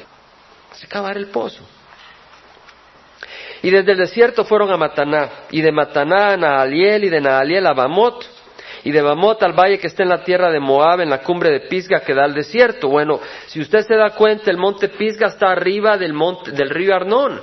Se 0.72 0.88
cavar 0.88 1.18
el 1.18 1.28
pozo. 1.28 1.62
Y 3.62 3.70
desde 3.70 3.92
el 3.92 3.98
desierto 3.98 4.46
fueron 4.46 4.72
a 4.72 4.78
Mataná, 4.78 5.30
y 5.52 5.62
de 5.62 5.74
Mataná 5.74 6.30
a 6.30 6.38
Naaliel, 6.38 7.04
y 7.04 7.10
de 7.10 7.20
Naaliel 7.20 7.68
a 7.68 7.74
Bamot, 7.74 8.26
y 8.86 8.92
de 8.92 9.02
Bamot 9.02 9.44
al 9.44 9.52
valle 9.52 9.78
que 9.78 9.88
está 9.88 10.04
en 10.04 10.10
la 10.10 10.24
tierra 10.24 10.50
de 10.50 10.62
Moab, 10.62 11.02
en 11.02 11.10
la 11.10 11.22
cumbre 11.22 11.50
de 11.50 11.62
Pisga 11.62 12.00
que 12.00 12.14
da 12.14 12.24
al 12.24 12.34
desierto. 12.34 12.88
Bueno, 12.88 13.20
si 13.48 13.60
usted 13.60 13.82
se 13.82 13.96
da 13.96 14.12
cuenta, 14.12 14.52
el 14.52 14.58
monte 14.58 14.88
Pisga 14.88 15.28
está 15.28 15.48
arriba 15.48 15.98
del, 15.98 16.14
monte, 16.14 16.52
del 16.52 16.70
río 16.70 16.96
Arnón. 16.96 17.42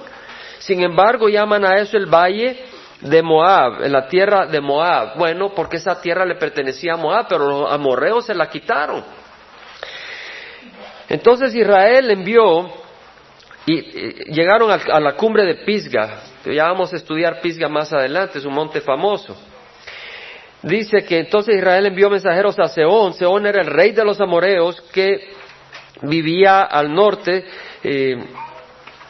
Sin 0.61 0.83
embargo, 0.83 1.29
llaman 1.29 1.67
a 1.67 1.77
eso 1.77 1.99
el 1.99 2.07
valle 2.07 2.72
de 3.03 3.23
Moab, 3.23 3.83
en 3.83 3.93
la 3.93 4.07
tierra 4.07 4.47
de 4.47 4.61
Moab. 4.61 5.19
Bueno, 5.19 5.53
porque 5.55 5.77
esa 5.77 6.01
tierra 6.01 6.25
le 6.25 6.37
pertenecía 6.37 6.95
a 6.95 6.97
Moab, 6.97 7.27
pero 7.29 7.47
los 7.47 7.73
amorreos 7.73 8.27
se 8.27 8.35
la 8.35 8.49
quitaron. 8.49 9.05
Entonces 11.09 11.55
Israel 11.55 12.11
envió 12.11 12.71
y, 13.67 13.81
llegaron 14.33 14.71
a, 14.71 15.01
la 15.01 15.15
cumbre 15.15 15.45
de 15.45 15.57
Pisga. 15.65 16.23
Ya 16.45 16.65
vamos 16.65 16.93
a 16.93 16.97
estudiar 16.97 17.41
Pisga 17.41 17.69
más 17.69 17.93
adelante, 17.93 18.39
es 18.39 18.45
un 18.45 18.55
monte 18.55 18.81
famoso. 18.81 19.37
Dice 20.63 21.05
que 21.05 21.19
entonces 21.19 21.57
Israel 21.57 21.87
envió 21.87 22.09
mensajeros 22.09 22.57
a 22.61 22.69
Seón. 22.69 23.15
Seón 23.15 23.47
era 23.47 23.61
el 23.61 23.67
rey 23.67 23.91
de 23.91 24.05
los 24.05 24.21
amorreos 24.21 24.81
que 24.93 25.33
vivía 26.03 26.63
al 26.63 26.95
norte. 26.95 27.45
Eh, 27.83 28.17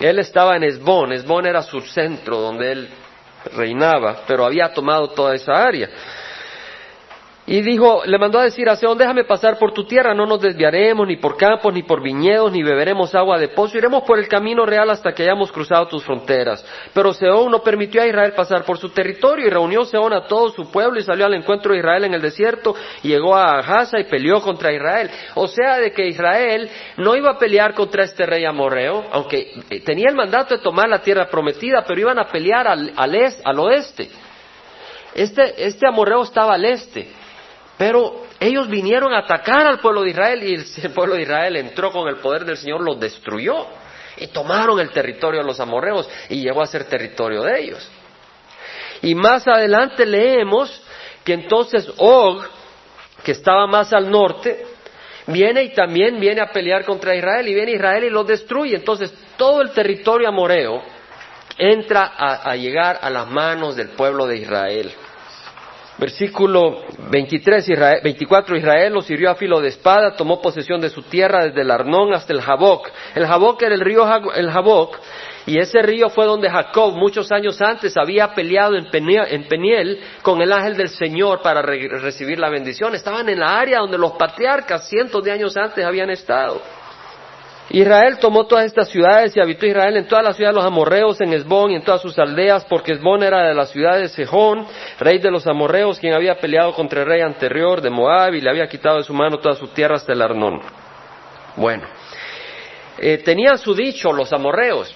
él 0.01 0.19
estaba 0.19 0.57
en 0.57 0.65
Esbón. 0.65 1.13
Esbón 1.13 1.45
era 1.47 1.61
su 1.63 1.83
centro 1.83 2.41
donde 2.41 2.73
él 2.73 2.89
reinaba, 3.55 4.23
pero 4.27 4.45
había 4.45 4.73
tomado 4.73 5.09
toda 5.11 5.35
esa 5.35 5.53
área. 5.53 5.89
Y 7.45 7.61
dijo, 7.61 8.03
le 8.07 8.19
mandó 8.19 8.39
a 8.39 8.45
decir 8.45 8.69
a 8.69 8.77
Seón, 8.77 8.97
déjame 8.97 9.25
pasar 9.25 9.59
por 9.59 9.73
tu 9.73 9.85
tierra, 9.85 10.15
no 10.15 10.27
nos 10.27 10.41
desviaremos 10.41 11.09
ni 11.09 11.17
por 11.17 11.37
campos, 11.37 11.75
ni 11.75 11.83
por 11.83 12.01
viñedos, 12.01 12.53
ni 12.53 12.63
beberemos 12.63 13.17
agua 13.17 13.37
de 13.37 13.49
pozo, 13.49 13.77
iremos 13.77 14.05
por 14.05 14.21
el 14.21 14.29
camino 14.29 14.65
real 14.65 14.89
hasta 14.91 15.13
que 15.13 15.25
hayamos 15.25 15.51
cruzado 15.51 15.89
tus 15.89 16.05
fronteras. 16.05 16.65
Pero 16.95 17.13
Seón 17.13 17.51
no 17.51 17.61
permitió 17.61 18.01
a 18.01 18.07
Israel 18.07 18.33
pasar 18.35 18.65
por 18.65 18.79
su 18.79 18.91
territorio 18.91 19.49
y 19.49 19.51
reunió 19.51 19.85
Seón 19.85 20.13
a 20.13 20.29
todo 20.29 20.51
su 20.51 20.71
pueblo 20.71 21.01
y 21.01 21.03
salió 21.03 21.27
al 21.27 21.35
encuentro 21.35 21.73
de 21.73 21.81
Israel 21.81 22.05
en 22.05 22.15
el 22.15 22.23
desierto, 22.23 22.77
llegó 23.03 23.35
a 23.35 23.61
Gaza 23.61 23.99
y 23.99 24.05
peleó 24.05 24.41
contra 24.41 24.73
Israel. 24.73 25.11
O 25.35 25.49
sea, 25.49 25.79
de 25.79 25.91
que 25.91 26.07
Israel 26.07 26.71
no 26.99 27.17
iba 27.17 27.33
a 27.33 27.39
pelear 27.39 27.75
contra 27.75 28.05
este 28.05 28.25
rey 28.25 28.45
amorreo, 28.45 29.05
aunque 29.11 29.53
eh, 29.69 29.81
tenía 29.81 30.09
el 30.09 30.15
mandato 30.15 30.57
de 30.57 30.63
tomar 30.63 30.89
la 30.89 31.03
tierra 31.03 31.27
prometida, 31.29 31.83
pero 31.89 32.01
iban 32.01 32.21
a 32.21 32.29
pelear 32.29 32.69
al, 32.69 32.93
al, 32.97 33.35
al 33.45 33.59
oeste. 33.59 34.11
Este, 35.13 35.67
este 35.67 35.89
amorreo 35.89 36.23
estaba 36.23 36.55
al 36.55 36.65
este. 36.67 37.22
Pero 37.83 38.27
ellos 38.39 38.69
vinieron 38.69 39.13
a 39.13 39.19
atacar 39.19 39.67
al 39.67 39.81
pueblo 39.81 40.03
de 40.03 40.11
Israel 40.11 40.41
y 40.45 40.55
el 40.55 40.93
pueblo 40.95 41.17
de 41.17 41.23
Israel 41.23 41.57
entró 41.57 41.91
con 41.91 42.07
el 42.07 42.19
poder 42.19 42.45
del 42.45 42.57
Señor, 42.57 42.81
los 42.81 43.01
destruyó 43.01 43.67
y 44.19 44.29
tomaron 44.29 44.79
el 44.79 44.91
territorio 44.91 45.41
de 45.41 45.47
los 45.49 45.59
amorreos 45.59 46.09
y 46.29 46.41
llegó 46.41 46.63
a 46.63 46.67
ser 46.67 46.85
territorio 46.85 47.43
de 47.43 47.61
ellos. 47.61 47.91
Y 49.03 49.17
más 49.17 49.49
adelante 49.49 50.07
leemos 50.07 50.81
que 51.25 51.33
entonces 51.33 51.93
Og, 51.97 52.45
que 53.25 53.33
estaba 53.33 53.67
más 53.67 53.93
al 53.93 54.09
norte, 54.09 54.65
viene 55.27 55.65
y 55.65 55.75
también 55.75 56.21
viene 56.21 56.41
a 56.41 56.53
pelear 56.53 56.85
contra 56.85 57.17
Israel 57.17 57.49
y 57.49 57.55
viene 57.55 57.73
Israel 57.73 58.05
y 58.05 58.11
los 58.11 58.29
destruye. 58.29 58.77
Entonces 58.77 59.13
todo 59.37 59.61
el 59.61 59.73
territorio 59.73 60.29
amoreo 60.29 60.81
entra 61.59 62.13
a, 62.17 62.49
a 62.49 62.55
llegar 62.55 63.01
a 63.03 63.11
las 63.11 63.27
manos 63.27 63.75
del 63.75 63.89
pueblo 63.89 64.29
de 64.29 64.37
Israel. 64.37 64.95
Versículo 65.99 66.85
23, 67.11 67.69
Israel, 67.69 68.01
24, 68.03 68.57
Israel 68.57 68.93
los 68.95 69.11
hirió 69.11 69.31
a 69.31 69.35
filo 69.35 69.61
de 69.61 69.69
espada, 69.69 70.17
tomó 70.17 70.41
posesión 70.41 70.81
de 70.81 70.89
su 70.89 71.03
tierra 71.03 71.45
desde 71.45 71.61
el 71.61 71.71
Arnón 71.71 72.15
hasta 72.15 72.33
el 72.33 72.41
Jaboc. 72.41 72.89
El 73.15 73.27
Jaboc 73.27 73.63
era 73.63 73.75
el 73.75 73.81
río 73.81 74.07
el 74.35 74.51
Jaboc, 74.51 74.99
y 75.47 75.59
ese 75.59 75.83
río 75.83 76.09
fue 76.09 76.25
donde 76.25 76.49
Jacob 76.49 76.95
muchos 76.95 77.31
años 77.31 77.61
antes 77.61 77.97
había 77.97 78.35
peleado 78.35 78.75
en 78.77 78.91
Peniel, 78.91 80.01
con 80.23 80.41
el 80.41 80.53
ángel 80.53 80.77
del 80.77 80.89
Señor 80.89 81.43
para 81.43 81.63
recibir 81.63 82.39
la 82.39 82.49
bendición. 82.49 82.95
Estaban 82.95 83.29
en 83.29 83.41
la 83.41 83.59
área 83.59 83.81
donde 83.81 83.99
los 83.99 84.13
patriarcas 84.13 84.89
cientos 84.89 85.23
de 85.23 85.33
años 85.33 85.57
antes 85.57 85.85
habían 85.85 86.11
estado. 86.11 86.61
Israel 87.73 88.19
tomó 88.19 88.47
todas 88.47 88.67
estas 88.67 88.91
ciudades 88.91 89.35
y 89.35 89.41
habitó 89.41 89.65
Israel 89.65 89.97
en 89.97 90.07
todas 90.07 90.23
las 90.23 90.37
ciudades 90.37 90.55
de 90.55 90.61
los 90.61 90.71
amorreos, 90.71 91.19
en 91.23 91.33
Esbón 91.33 91.71
y 91.71 91.77
en 91.77 91.83
todas 91.83 92.03
sus 92.03 92.19
aldeas, 92.19 92.67
porque 92.67 92.93
Esbón 92.93 93.23
era 93.23 93.49
de 93.49 93.55
la 93.55 93.65
ciudad 93.65 93.99
de 93.99 94.09
Sejón, 94.09 94.67
rey 95.01 95.19
de 95.19 95.31
los 95.31 95.47
amorreos, 95.47 95.99
quien 95.99 96.13
había 96.13 96.35
peleado 96.35 96.75
contra 96.75 97.01
el 97.01 97.07
rey 97.07 97.23
anterior 97.23 97.81
de 97.81 97.89
Moab 97.89 98.35
y 98.35 98.43
le 98.43 98.51
había 98.51 98.67
quitado 98.67 98.99
de 98.99 99.05
su 99.05 99.15
mano 99.15 99.39
toda 99.39 99.57
su 99.57 99.69
tierra 99.69 99.97
hasta 99.97 100.13
el 100.13 100.21
Arnón. 100.21 100.61
Bueno, 101.57 101.85
eh, 102.99 103.19
tenían 103.25 103.57
su 103.57 103.75
dicho 103.75 104.13
los 104.13 104.31
amorreos, 104.35 104.95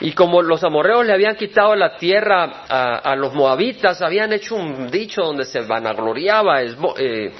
y 0.00 0.12
como 0.12 0.40
los 0.40 0.64
amorreos 0.64 1.04
le 1.04 1.12
habían 1.12 1.36
quitado 1.36 1.76
la 1.76 1.98
tierra 1.98 2.64
a, 2.66 3.14
los 3.14 3.34
moabitas, 3.34 4.00
habían 4.00 4.32
hecho 4.32 4.56
un 4.56 4.90
dicho 4.90 5.20
donde 5.20 5.44
se 5.44 5.60
vanagloriaba 5.60 6.62
eh, 6.62 7.32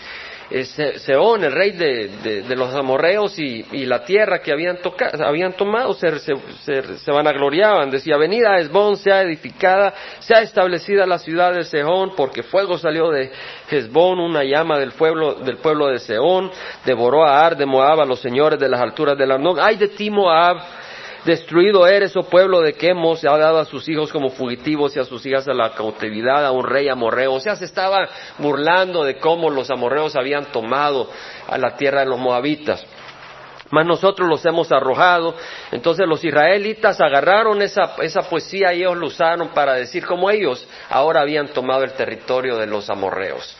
Seón, 0.50 1.44
el 1.44 1.52
rey 1.52 1.70
de, 1.70 2.56
los 2.56 2.74
amorreos 2.74 3.38
y, 3.38 3.62
la 3.86 4.04
tierra 4.04 4.40
que 4.40 4.52
habían, 4.52 4.78
habían 5.24 5.52
tomado, 5.52 5.94
se, 5.94 6.18
se, 6.18 7.10
vanagloriaban. 7.12 7.90
Decía, 7.90 8.16
venida 8.16 8.54
a 8.54 8.58
Esbón, 8.58 8.96
sea 8.96 9.22
edificada, 9.22 9.94
sea 10.18 10.40
establecida 10.40 11.06
la 11.06 11.18
ciudad 11.18 11.54
de 11.54 11.62
Seón, 11.62 12.14
porque 12.16 12.42
fuego 12.42 12.78
salió 12.78 13.10
de 13.10 13.30
Esbón, 13.70 14.18
una 14.18 14.42
llama 14.42 14.78
del 14.78 14.90
pueblo, 14.92 15.34
del 15.34 15.58
pueblo 15.58 15.86
de 15.86 16.00
Seón, 16.00 16.50
devoró 16.84 17.24
a 17.24 17.46
Ar 17.46 17.56
de 17.56 17.66
Moab, 17.66 18.00
a 18.00 18.04
los 18.04 18.20
señores 18.20 18.58
de 18.58 18.68
las 18.68 18.80
alturas 18.80 19.16
del 19.16 19.30
Arnón. 19.30 19.58
¡Ay 19.60 19.76
de 19.76 19.88
ti, 19.88 20.10
Moab! 20.10 20.58
Destruido 21.24 21.86
eres, 21.86 22.16
oh 22.16 22.22
pueblo 22.22 22.60
de 22.62 22.72
Quemos, 22.72 23.24
ha 23.24 23.36
dado 23.36 23.58
a 23.58 23.66
sus 23.66 23.86
hijos 23.88 24.10
como 24.10 24.30
fugitivos 24.30 24.96
y 24.96 25.00
a 25.00 25.04
sus 25.04 25.24
hijas 25.26 25.46
a 25.48 25.52
la 25.52 25.72
cautividad, 25.72 26.46
a 26.46 26.50
un 26.50 26.64
rey 26.64 26.88
amorreo. 26.88 27.34
O 27.34 27.40
sea, 27.40 27.56
se 27.56 27.66
estaba 27.66 28.08
burlando 28.38 29.04
de 29.04 29.18
cómo 29.18 29.50
los 29.50 29.70
amorreos 29.70 30.16
habían 30.16 30.46
tomado 30.46 31.10
a 31.46 31.58
la 31.58 31.76
tierra 31.76 32.00
de 32.00 32.06
los 32.06 32.18
moabitas. 32.18 32.84
Mas 33.70 33.86
nosotros 33.86 34.28
los 34.28 34.44
hemos 34.46 34.72
arrojado. 34.72 35.34
Entonces 35.70 36.06
los 36.06 36.24
israelitas 36.24 37.00
agarraron 37.00 37.60
esa, 37.62 37.94
esa 38.00 38.22
poesía 38.22 38.72
y 38.72 38.80
ellos 38.80 38.96
lo 38.96 39.06
usaron 39.08 39.48
para 39.48 39.74
decir 39.74 40.06
cómo 40.06 40.30
ellos 40.30 40.66
ahora 40.88 41.20
habían 41.20 41.48
tomado 41.48 41.84
el 41.84 41.92
territorio 41.92 42.56
de 42.56 42.66
los 42.66 42.88
amorreos. 42.88 43.56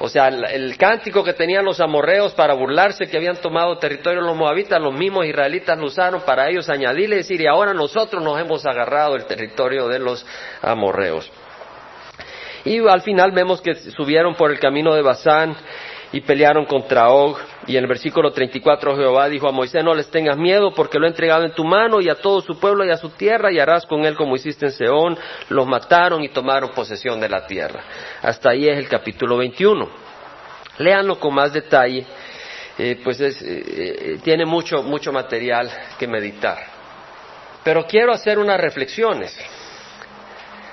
O 0.00 0.08
sea, 0.08 0.28
el, 0.28 0.76
cántico 0.76 1.24
que 1.24 1.32
tenían 1.32 1.64
los 1.64 1.80
amorreos 1.80 2.32
para 2.32 2.54
burlarse 2.54 3.08
que 3.08 3.16
habían 3.16 3.36
tomado 3.36 3.78
territorio 3.78 4.20
los 4.20 4.36
moabitas, 4.36 4.80
los 4.80 4.94
mismos 4.94 5.26
israelitas 5.26 5.76
lo 5.76 5.86
usaron 5.86 6.20
para 6.20 6.48
ellos 6.48 6.68
añadirle 6.68 7.16
y 7.16 7.18
decir, 7.18 7.40
y 7.40 7.46
ahora 7.46 7.74
nosotros 7.74 8.22
nos 8.22 8.40
hemos 8.40 8.64
agarrado 8.64 9.16
el 9.16 9.26
territorio 9.26 9.88
de 9.88 9.98
los 9.98 10.24
amorreos. 10.62 11.30
Y 12.64 12.86
al 12.86 13.02
final 13.02 13.32
vemos 13.32 13.60
que 13.60 13.74
subieron 13.74 14.34
por 14.34 14.52
el 14.52 14.60
camino 14.60 14.94
de 14.94 15.02
Basán 15.02 15.56
y 16.12 16.20
pelearon 16.20 16.64
contra 16.64 17.08
Og. 17.10 17.36
Y 17.68 17.76
en 17.76 17.84
el 17.84 17.88
versículo 17.88 18.32
34 18.32 18.96
Jehová 18.96 19.28
dijo 19.28 19.46
a 19.46 19.52
Moisés, 19.52 19.84
no 19.84 19.94
les 19.94 20.10
tengas 20.10 20.38
miedo 20.38 20.72
porque 20.72 20.98
lo 20.98 21.04
he 21.04 21.10
entregado 21.10 21.44
en 21.44 21.52
tu 21.52 21.64
mano 21.64 22.00
y 22.00 22.08
a 22.08 22.14
todo 22.14 22.40
su 22.40 22.58
pueblo 22.58 22.82
y 22.82 22.90
a 22.90 22.96
su 22.96 23.10
tierra 23.10 23.52
y 23.52 23.60
harás 23.60 23.84
con 23.84 24.06
él 24.06 24.16
como 24.16 24.36
hiciste 24.36 24.64
en 24.64 24.72
Seón. 24.72 25.18
Los 25.50 25.66
mataron 25.66 26.24
y 26.24 26.30
tomaron 26.30 26.70
posesión 26.70 27.20
de 27.20 27.28
la 27.28 27.46
tierra. 27.46 27.84
Hasta 28.22 28.50
ahí 28.50 28.66
es 28.66 28.78
el 28.78 28.88
capítulo 28.88 29.36
21. 29.36 29.86
Léanlo 30.78 31.20
con 31.20 31.34
más 31.34 31.52
detalle, 31.52 32.06
eh, 32.78 33.00
pues 33.04 33.20
eh, 33.20 33.34
eh, 33.42 34.18
tiene 34.24 34.46
mucho, 34.46 34.82
mucho 34.82 35.12
material 35.12 35.70
que 35.98 36.06
meditar. 36.08 36.58
Pero 37.62 37.84
quiero 37.86 38.12
hacer 38.12 38.38
unas 38.38 38.58
reflexiones. 38.58 39.38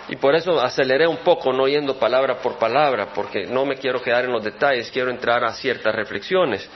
Y 0.07 0.17
por 0.17 0.35
eso 0.35 0.59
aceleré 0.61 1.07
un 1.07 1.17
poco, 1.17 1.51
no 1.51 1.67
yendo 1.67 1.97
palabra 1.97 2.37
por 2.37 2.57
palabra, 2.57 3.07
porque 3.13 3.45
no 3.45 3.65
me 3.65 3.75
quiero 3.75 4.01
quedar 4.01 4.25
en 4.25 4.31
los 4.31 4.43
detalles, 4.43 4.91
quiero 4.91 5.09
entrar 5.09 5.43
a 5.43 5.53
ciertas 5.53 5.95
reflexiones. 5.95 6.69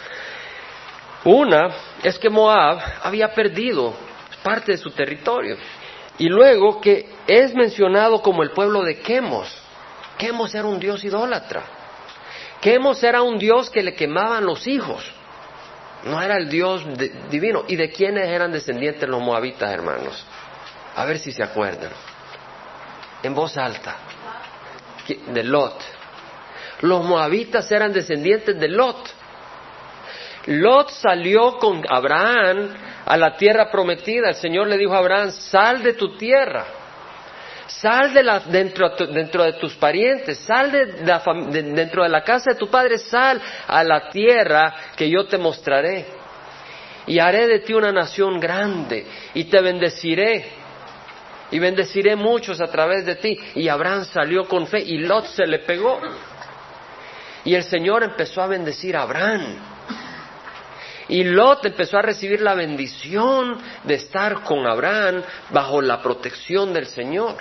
Una 1.25 1.69
es 2.01 2.17
que 2.17 2.29
Moab 2.29 2.79
había 3.03 3.33
perdido 3.33 3.93
parte 4.41 4.71
de 4.71 4.77
su 4.77 4.89
territorio. 4.91 5.57
Y 6.17 6.27
luego 6.27 6.81
que 6.81 7.07
es 7.27 7.53
mencionado 7.53 8.21
como 8.21 8.41
el 8.41 8.51
pueblo 8.51 8.83
de 8.83 8.99
Quemos. 8.99 9.55
Quemos 10.17 10.53
era 10.55 10.67
un 10.67 10.79
dios 10.79 11.03
idólatra. 11.03 11.63
Quemos 12.61 13.01
era 13.03 13.21
un 13.21 13.37
dios 13.37 13.69
que 13.69 13.83
le 13.83 13.93
quemaban 13.93 14.45
los 14.45 14.67
hijos. 14.67 15.09
No 16.03 16.21
era 16.21 16.35
el 16.35 16.49
dios 16.49 16.83
divino. 17.29 17.63
¿Y 17.67 17.75
de 17.75 17.89
quiénes 17.91 18.27
eran 18.27 18.51
descendientes 18.51 19.07
los 19.07 19.21
moabitas, 19.21 19.71
hermanos? 19.71 20.25
A 20.95 21.05
ver 21.05 21.19
si 21.19 21.31
se 21.31 21.43
acuerdan 21.43 21.91
en 23.23 23.33
voz 23.33 23.57
alta 23.57 23.95
de 25.27 25.43
Lot. 25.43 25.81
Los 26.81 27.03
moabitas 27.03 27.71
eran 27.71 27.91
descendientes 27.91 28.59
de 28.59 28.67
Lot. 28.67 29.13
Lot 30.45 30.89
salió 30.91 31.57
con 31.57 31.83
Abraham 31.89 32.73
a 33.05 33.17
la 33.17 33.35
tierra 33.35 33.69
prometida. 33.69 34.29
El 34.29 34.35
Señor 34.35 34.67
le 34.67 34.77
dijo 34.77 34.93
a 34.93 34.99
Abraham, 34.99 35.31
sal 35.31 35.83
de 35.83 35.93
tu 35.93 36.15
tierra, 36.15 36.65
sal 37.67 38.13
de 38.13 38.23
la, 38.23 38.39
dentro, 38.39 38.89
dentro, 38.89 39.43
de 39.43 39.53
tus 39.53 39.75
parientes, 39.75 40.39
sal 40.39 40.71
de, 40.71 40.85
dentro 41.73 42.03
de 42.03 42.09
la 42.09 42.23
casa 42.23 42.51
de 42.51 42.57
tu 42.57 42.69
padre, 42.69 42.97
sal 42.97 43.41
a 43.67 43.83
la 43.83 44.09
tierra 44.09 44.73
que 44.95 45.09
yo 45.09 45.25
te 45.25 45.37
mostraré. 45.37 46.05
Y 47.07 47.19
haré 47.19 47.47
de 47.47 47.59
ti 47.59 47.73
una 47.73 47.91
nación 47.91 48.39
grande 48.39 49.05
y 49.33 49.45
te 49.45 49.61
bendeciré 49.61 50.45
y 51.51 51.59
bendeciré 51.59 52.15
muchos 52.15 52.61
a 52.61 52.67
través 52.67 53.05
de 53.05 53.15
ti. 53.15 53.37
Y 53.55 53.67
Abraham 53.67 54.05
salió 54.05 54.47
con 54.47 54.67
fe 54.67 54.79
y 54.79 54.99
Lot 54.99 55.25
se 55.27 55.45
le 55.45 55.59
pegó. 55.59 55.99
Y 57.45 57.55
el 57.55 57.63
Señor 57.63 58.03
empezó 58.03 58.41
a 58.41 58.47
bendecir 58.47 58.95
a 58.95 59.03
Abraham. 59.03 59.55
Y 61.07 61.23
Lot 61.23 61.65
empezó 61.65 61.97
a 61.97 62.03
recibir 62.03 62.41
la 62.41 62.53
bendición 62.53 63.57
de 63.83 63.95
estar 63.95 64.43
con 64.43 64.65
Abraham 64.67 65.23
bajo 65.49 65.81
la 65.81 66.01
protección 66.01 66.71
del 66.71 66.85
Señor. 66.85 67.37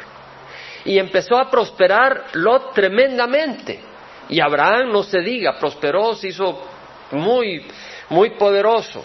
Y 0.84 0.98
empezó 0.98 1.36
a 1.36 1.50
prosperar 1.50 2.24
Lot 2.32 2.72
tremendamente. 2.72 3.80
Y 4.30 4.40
Abraham, 4.40 4.90
no 4.90 5.02
se 5.02 5.20
diga, 5.20 5.58
prosperó, 5.58 6.14
se 6.14 6.28
hizo 6.28 6.62
muy, 7.12 7.66
muy 8.08 8.30
poderoso. 8.38 9.04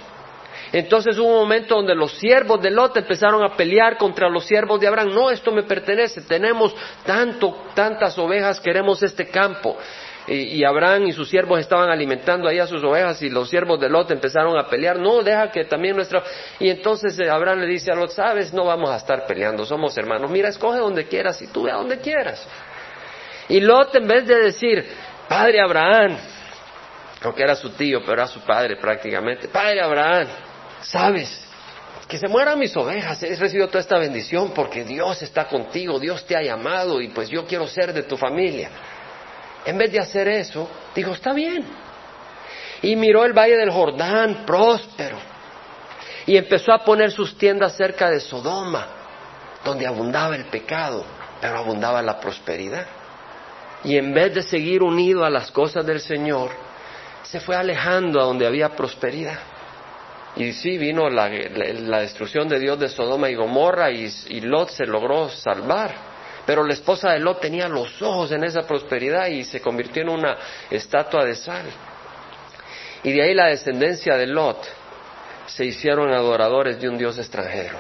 Entonces 0.74 1.20
hubo 1.20 1.28
un 1.28 1.42
momento 1.42 1.76
donde 1.76 1.94
los 1.94 2.14
siervos 2.14 2.60
de 2.60 2.72
Lot 2.72 2.98
empezaron 2.98 3.44
a 3.44 3.56
pelear 3.56 3.96
contra 3.96 4.28
los 4.28 4.44
siervos 4.46 4.80
de 4.82 4.88
Abraham. 4.88 5.14
No, 5.14 5.30
esto 5.30 5.52
me 5.52 5.62
pertenece, 5.62 6.22
tenemos 6.22 6.76
tanto, 7.06 7.66
tantas 7.76 8.18
ovejas, 8.18 8.60
queremos 8.60 9.02
este 9.04 9.28
campo. 9.28 9.78
Y, 10.26 10.64
Abraham 10.64 11.08
y 11.08 11.12
sus 11.12 11.30
siervos 11.30 11.60
estaban 11.60 11.90
alimentando 11.90 12.48
ahí 12.48 12.58
a 12.58 12.66
sus 12.66 12.82
ovejas 12.84 13.22
y 13.22 13.30
los 13.30 13.50
siervos 13.50 13.80
de 13.80 13.90
Lot 13.90 14.10
empezaron 14.10 14.58
a 14.58 14.68
pelear. 14.68 14.98
No, 14.98 15.22
deja 15.22 15.52
que 15.52 15.66
también 15.66 15.96
nuestra... 15.96 16.24
Y 16.60 16.70
entonces 16.70 17.20
eh, 17.20 17.30
Abraham 17.30 17.60
le 17.60 17.68
dice 17.68 17.92
a 17.92 17.96
Lot, 17.96 18.10
sabes, 18.10 18.52
no 18.52 18.66
vamos 18.66 18.90
a 18.90 18.96
estar 18.96 19.28
peleando, 19.28 19.66
somos 19.66 19.96
hermanos. 19.98 20.32
Mira, 20.32 20.50
escoge 20.50 20.80
donde 20.80 21.06
quieras 21.06 21.40
y 21.42 21.48
tú 21.48 21.64
ve 21.64 21.72
a 21.72 21.76
donde 21.76 22.00
quieras. 22.00 22.48
Y 23.50 23.60
Lot 23.60 23.94
en 23.96 24.08
vez 24.08 24.26
de 24.26 24.40
decir, 24.40 24.88
Padre 25.28 25.60
Abraham, 25.60 26.18
aunque 27.22 27.44
era 27.44 27.56
su 27.56 27.70
tío, 27.72 28.00
pero 28.00 28.14
era 28.14 28.28
su 28.28 28.40
padre 28.40 28.78
prácticamente, 28.78 29.50
Padre 29.50 29.82
Abraham, 29.82 30.28
sabes, 30.84 31.44
que 32.08 32.18
se 32.18 32.28
mueran 32.28 32.60
mis 32.60 32.76
ovejas, 32.76 33.24
he 33.24 33.36
recibido 33.36 33.68
toda 33.68 33.80
esta 33.80 33.98
bendición 33.98 34.52
porque 34.54 34.84
Dios 34.84 35.22
está 35.22 35.48
contigo, 35.48 36.00
Dios 36.00 36.26
te 36.26 36.36
ha 36.36 36.42
llamado 36.42 37.02
y 37.02 37.10
pues 37.10 37.30
yo 37.30 37.46
quiero 37.46 37.68
ser 37.68 37.94
de 37.94 38.04
tu 38.04 38.18
familia. 38.18 38.70
En 39.66 39.78
vez 39.78 39.92
de 39.92 40.00
hacer 40.00 40.28
eso, 40.28 40.70
dijo, 40.94 41.14
está 41.14 41.34
bien. 41.34 41.66
Y 42.82 42.96
miró 42.96 43.24
el 43.24 43.34
valle 43.34 43.56
del 43.56 43.72
Jordán, 43.72 44.44
próspero. 44.46 45.18
Y 46.26 46.36
empezó 46.36 46.74
a 46.74 46.84
poner 46.84 47.12
sus 47.12 47.38
tiendas 47.38 47.76
cerca 47.78 48.10
de 48.10 48.20
Sodoma, 48.20 48.88
donde 49.64 49.88
abundaba 49.88 50.36
el 50.36 50.46
pecado, 50.46 51.06
pero 51.40 51.58
abundaba 51.58 52.02
la 52.02 52.20
prosperidad. 52.20 52.86
Y 53.86 53.98
en 53.98 54.14
vez 54.14 54.36
de 54.36 54.44
seguir 54.44 54.84
unido 54.84 55.26
a 55.26 55.30
las 55.30 55.52
cosas 55.52 55.86
del 55.86 56.00
Señor, 56.00 56.52
se 57.24 57.40
fue 57.40 57.56
alejando 57.56 58.20
a 58.22 58.26
donde 58.26 58.46
había 58.46 58.70
prosperidad. 58.70 59.40
Y 60.36 60.52
sí, 60.54 60.78
vino 60.78 61.10
la, 61.10 61.30
destrucción 61.30 62.48
de 62.48 62.60
Dios 62.60 62.80
de 62.80 62.90
Sodoma 62.90 63.30
y 63.30 63.36
Gomorra 63.36 63.92
y 63.92 64.42
Lot 64.42 64.70
se 64.70 64.86
logró 64.86 65.30
salvar. 65.30 66.14
Pero 66.46 66.64
la 66.66 66.74
esposa 66.74 67.12
de 67.12 67.20
Lot 67.20 67.40
tenía 67.40 67.68
los 67.70 68.02
ojos 68.02 68.32
en 68.32 68.44
esa 68.44 68.64
prosperidad 68.68 69.28
y 69.28 69.44
se 69.44 69.62
convirtió 69.62 70.02
en 70.02 70.10
una 70.10 70.38
estatua 70.70 71.24
de 71.24 71.36
sal. 71.36 71.66
Y 73.04 73.12
de 73.12 73.22
ahí 73.22 73.34
la 73.34 73.48
descendencia 73.48 74.18
de 74.18 74.28
Lot 74.28 74.66
se 75.46 75.66
hicieron 75.66 76.12
adoradores 76.12 76.80
de 76.82 76.90
un 76.90 76.98
Dios 76.98 77.18
extranjero. 77.18 77.78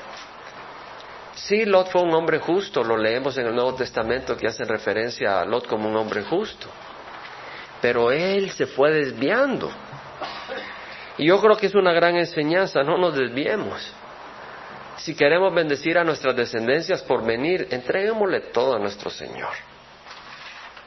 Sí, 1.35 1.65
Lot 1.65 1.89
fue 1.89 2.03
un 2.03 2.13
hombre 2.13 2.39
justo, 2.39 2.83
lo 2.83 2.95
leemos 2.95 3.37
en 3.37 3.47
el 3.47 3.55
Nuevo 3.55 3.73
Testamento 3.75 4.37
que 4.37 4.47
hace 4.47 4.63
referencia 4.63 5.41
a 5.41 5.45
Lot 5.45 5.67
como 5.67 5.89
un 5.89 5.95
hombre 5.97 6.23
justo. 6.23 6.67
Pero 7.81 8.11
él 8.11 8.51
se 8.51 8.65
fue 8.65 8.91
desviando. 8.91 9.69
Y 11.17 11.27
yo 11.27 11.39
creo 11.39 11.55
que 11.57 11.67
es 11.67 11.75
una 11.75 11.93
gran 11.93 12.15
enseñanza, 12.15 12.83
no 12.83 12.97
nos 12.97 13.15
desviemos. 13.15 13.93
Si 14.97 15.15
queremos 15.15 15.53
bendecir 15.53 15.97
a 15.97 16.03
nuestras 16.03 16.35
descendencias 16.35 17.01
por 17.03 17.25
venir, 17.25 17.67
entreguémosle 17.71 18.39
todo 18.51 18.75
a 18.75 18.79
nuestro 18.79 19.09
Señor. 19.09 19.51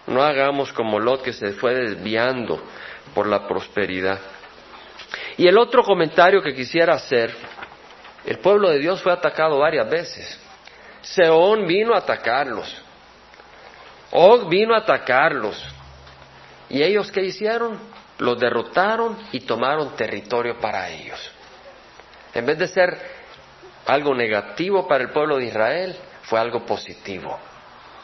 No 0.06 0.22
hagamos 0.22 0.72
como 0.72 0.98
Lot 0.98 1.22
que 1.22 1.32
se 1.32 1.52
fue 1.52 1.74
desviando 1.74 2.62
por 3.14 3.26
la 3.26 3.46
prosperidad. 3.46 4.20
Y 5.36 5.46
el 5.46 5.58
otro 5.58 5.82
comentario 5.82 6.42
que 6.42 6.54
quisiera 6.54 6.94
hacer, 6.94 7.34
el 8.24 8.38
pueblo 8.38 8.70
de 8.70 8.78
Dios 8.78 9.02
fue 9.02 9.12
atacado 9.12 9.58
varias 9.58 9.88
veces. 9.88 10.40
Seón 11.02 11.66
vino 11.66 11.94
a 11.94 11.98
atacarlos. 11.98 12.82
Og 14.12 14.48
vino 14.48 14.74
a 14.74 14.78
atacarlos. 14.78 15.62
¿Y 16.68 16.82
ellos 16.82 17.10
qué 17.12 17.22
hicieron? 17.22 17.78
Los 18.18 18.38
derrotaron 18.38 19.18
y 19.32 19.40
tomaron 19.40 19.94
territorio 19.96 20.58
para 20.58 20.88
ellos. 20.88 21.32
En 22.32 22.46
vez 22.46 22.58
de 22.58 22.68
ser 22.68 22.98
algo 23.86 24.14
negativo 24.14 24.86
para 24.88 25.04
el 25.04 25.10
pueblo 25.10 25.36
de 25.38 25.46
Israel, 25.46 25.96
fue 26.22 26.40
algo 26.40 26.64
positivo. 26.64 27.38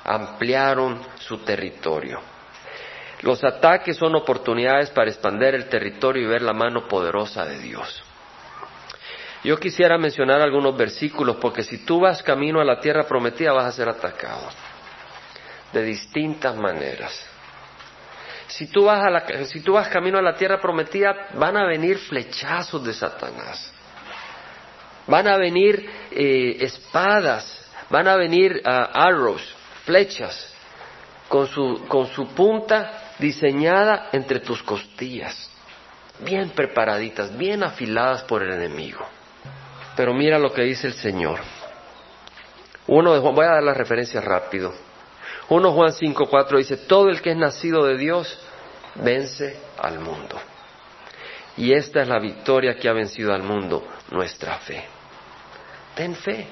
Ampliaron 0.05 1.01
su 1.18 1.38
territorio. 1.38 2.20
Los 3.22 3.42
ataques 3.44 3.96
son 3.96 4.16
oportunidades 4.16 4.90
para 4.90 5.11
expandir 5.11 5.55
el 5.55 5.68
territorio 5.68 6.22
y 6.22 6.27
ver 6.27 6.42
la 6.42 6.53
mano 6.53 6.88
poderosa 6.88 7.44
de 7.44 7.59
Dios. 7.59 8.03
Yo 9.44 9.57
quisiera 9.59 9.98
mencionar 9.98 10.40
algunos 10.40 10.77
versículos 10.77 11.37
porque 11.37 11.64
si 11.64 11.85
tú 11.85 12.01
vas 12.01 12.22
camino 12.22 12.61
a 12.61 12.64
la 12.64 12.81
tierra 12.81 13.05
prometida 13.05 13.53
vas 13.53 13.66
a 13.66 13.72
ser 13.72 13.88
atacado 13.88 14.48
de 15.72 15.83
distintas 15.83 16.55
maneras. 16.57 17.27
Si 18.52 18.66
tú 18.66 18.84
vas, 18.84 19.02
a 19.02 19.10
la, 19.10 19.44
si 19.46 19.60
tú 19.60 19.72
vas 19.72 19.88
camino 19.88 20.18
a 20.18 20.22
la 20.22 20.34
tierra 20.34 20.60
prometida 20.60 21.28
van 21.34 21.56
a 21.56 21.66
venir 21.66 21.98
flechazos 21.98 22.84
de 22.84 22.92
Satanás. 22.92 23.72
Van 25.06 25.26
a 25.26 25.38
venir 25.38 25.88
eh, 26.10 26.58
espadas, 26.60 27.66
van 27.88 28.06
a 28.08 28.16
venir 28.16 28.60
ah, 28.64 28.90
arrows, 28.92 29.42
flechas, 29.84 30.54
con 31.28 31.48
su, 31.48 31.86
con 31.88 32.08
su 32.08 32.28
punta 32.34 33.14
diseñada 33.18 34.10
entre 34.12 34.40
tus 34.40 34.62
costillas, 34.62 35.50
bien 36.20 36.50
preparaditas, 36.50 37.34
bien 37.36 37.62
afiladas 37.62 38.22
por 38.24 38.42
el 38.42 38.52
enemigo. 38.52 39.06
Pero 39.96 40.12
mira 40.12 40.38
lo 40.38 40.52
que 40.52 40.62
dice 40.62 40.88
el 40.88 40.94
Señor. 40.94 41.40
Uno 42.86 43.14
de 43.14 43.20
voy 43.20 43.46
a 43.46 43.52
dar 43.52 43.62
la 43.62 43.72
referencia 43.72 44.20
rápido. 44.20 44.74
Uno 45.48 45.72
Juan 45.72 45.92
5:4 45.92 46.59
dice, 46.59 46.76
todo 46.76 47.09
el 47.09 47.20
que 47.20 47.33
es 47.33 47.37
nacido 47.37 47.85
de 47.85 47.96
Dios 47.96 48.38
vence 48.96 49.57
al 49.78 49.98
mundo. 49.98 50.40
Y 51.57 51.72
esta 51.72 52.02
es 52.02 52.09
la 52.09 52.18
victoria 52.18 52.76
que 52.76 52.88
ha 52.88 52.92
vencido 52.92 53.35
al 53.35 53.42
mundo, 53.42 53.87
nuestra 54.11 54.59
fe. 54.59 54.85
Ten 55.94 56.14
fe, 56.14 56.46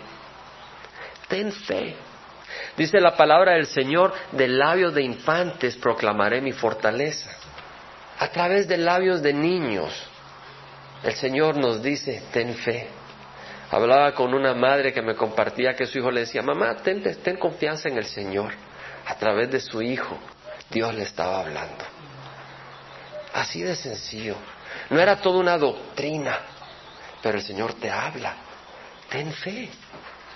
ten 1.29 1.51
fe. 1.53 1.97
Dice 2.77 3.01
la 3.01 3.17
palabra 3.17 3.53
del 3.53 3.67
Señor, 3.67 4.13
de 4.33 4.49
labios 4.49 4.95
de 4.95 5.03
infantes 5.03 5.77
proclamaré 5.77 6.41
mi 6.41 6.53
fortaleza. 6.53 7.31
A 8.19 8.29
través 8.29 8.69
de 8.69 8.77
labios 8.77 9.23
de 9.23 9.33
niños, 9.33 9.93
el 11.03 11.15
Señor 11.15 11.57
nos 11.57 11.83
dice, 11.83 12.23
ten 12.33 12.55
fe. 12.55 12.89
Hablaba 13.71 14.13
con 14.13 14.35
una 14.35 14.53
madre 14.53 14.93
que 14.93 15.01
me 15.01 15.15
compartía 15.15 15.75
que 15.75 15.87
su 15.87 15.99
hijo 15.99 16.11
le 16.11 16.21
decía, 16.21 16.43
mamá, 16.43 16.77
ten, 16.77 17.03
ten 17.23 17.37
confianza 17.37 17.89
en 17.89 17.97
el 17.97 18.05
Señor. 18.05 18.53
A 19.11 19.17
través 19.17 19.51
de 19.51 19.61
su 19.61 19.83
hijo, 19.83 20.17
Dios 20.71 20.95
le 20.95 21.03
estaba 21.03 21.41
hablando. 21.41 21.85
Así 23.35 23.61
de 23.61 23.75
sencillo. 23.75 24.37
No 24.89 25.01
era 25.01 25.17
toda 25.17 25.41
una 25.41 25.59
doctrina, 25.59 26.39
pero 27.21 27.39
el 27.39 27.45
Señor 27.45 27.75
te 27.75 27.91
habla. 27.91 28.37
Ten 29.09 29.33
fe, 29.33 29.69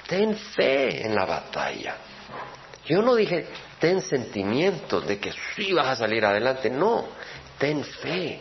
ten 0.09 0.37
fe 0.37 1.07
en 1.07 1.15
la 1.15 1.25
batalla. 1.25 1.97
Yo 2.85 3.01
no 3.01 3.15
dije, 3.15 3.47
ten 3.79 4.03
sentimiento 4.03 5.01
de 5.01 5.21
que 5.21 5.33
sí 5.55 5.73
vas 5.73 5.87
a 5.87 5.97
salir 5.97 6.25
adelante. 6.25 6.69
No, 6.69 7.07
ten 7.57 7.85
fe. 7.85 8.41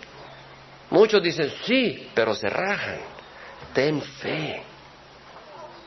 Muchos 0.89 1.21
dicen 1.21 1.53
sí, 1.63 2.09
pero 2.15 2.33
se 2.33 2.49
rajan. 2.49 3.01
Ten 3.71 4.01
fe. 4.01 4.63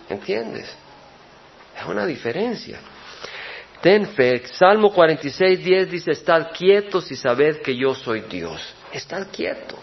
¿Entiendes? 0.09 0.73
Es 1.77 1.85
una 1.85 2.07
diferencia. 2.07 2.79
Ten 3.87 4.05
fe. 4.05 4.44
Salmo 4.49 4.90
46, 4.90 5.62
10 5.64 5.88
dice, 5.88 6.11
estad 6.11 6.51
quietos 6.51 7.09
y 7.12 7.14
sabed 7.14 7.62
que 7.62 7.77
yo 7.77 7.94
soy 7.94 8.22
Dios. 8.22 8.61
Estad 8.92 9.29
quieto. 9.29 9.79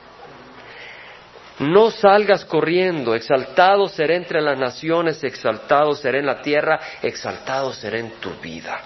No 1.60 1.90
salgas 1.90 2.44
corriendo, 2.44 3.16
exaltado 3.16 3.88
seré 3.88 4.18
entre 4.18 4.42
las 4.42 4.60
naciones, 4.60 5.24
exaltado 5.24 5.94
seré 5.94 6.20
en 6.20 6.26
la 6.26 6.42
tierra, 6.42 6.82
exaltado 7.02 7.72
seré 7.72 8.00
en 8.00 8.12
tu 8.20 8.32
vida. 8.42 8.82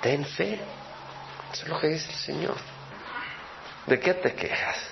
Ten 0.00 0.24
fe. 0.24 0.58
Eso 1.52 1.62
es 1.62 1.68
lo 1.68 1.78
que 1.78 1.86
dice 1.86 2.10
el 2.10 2.16
Señor. 2.16 2.56
¿De 3.86 4.00
qué 4.00 4.14
te 4.14 4.34
quejas? 4.34 4.84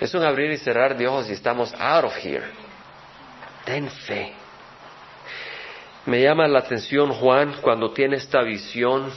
Es 0.00 0.14
un 0.14 0.24
abrir 0.24 0.50
y 0.52 0.56
cerrar 0.56 0.96
de 0.96 1.06
ojos 1.06 1.28
y 1.28 1.34
estamos 1.34 1.74
out 1.78 2.06
of 2.06 2.16
here. 2.24 2.46
Ten 3.66 3.90
fe. 3.90 4.45
Me 6.06 6.22
llama 6.22 6.46
la 6.46 6.60
atención 6.60 7.12
Juan 7.12 7.56
cuando 7.60 7.92
tiene 7.92 8.16
esta 8.16 8.40
visión 8.42 9.12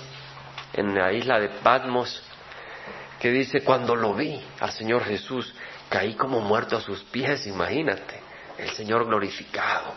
en 0.74 0.96
la 0.96 1.14
isla 1.14 1.40
de 1.40 1.50
Patmos 1.50 2.24
que 3.20 3.30
dice, 3.30 3.62
cuando 3.62 3.96
lo 3.96 4.16
vi 4.16 4.42
al 4.60 4.72
Señor 4.72 5.04
Jesús, 5.04 5.54
caí 5.88 6.16
como 6.16 6.40
muerto 6.40 6.78
a 6.78 6.82
sus 6.82 7.04
pies, 7.04 7.46
imagínate, 7.46 8.20
el 8.58 8.72
Señor 8.72 9.06
glorificado. 9.06 9.94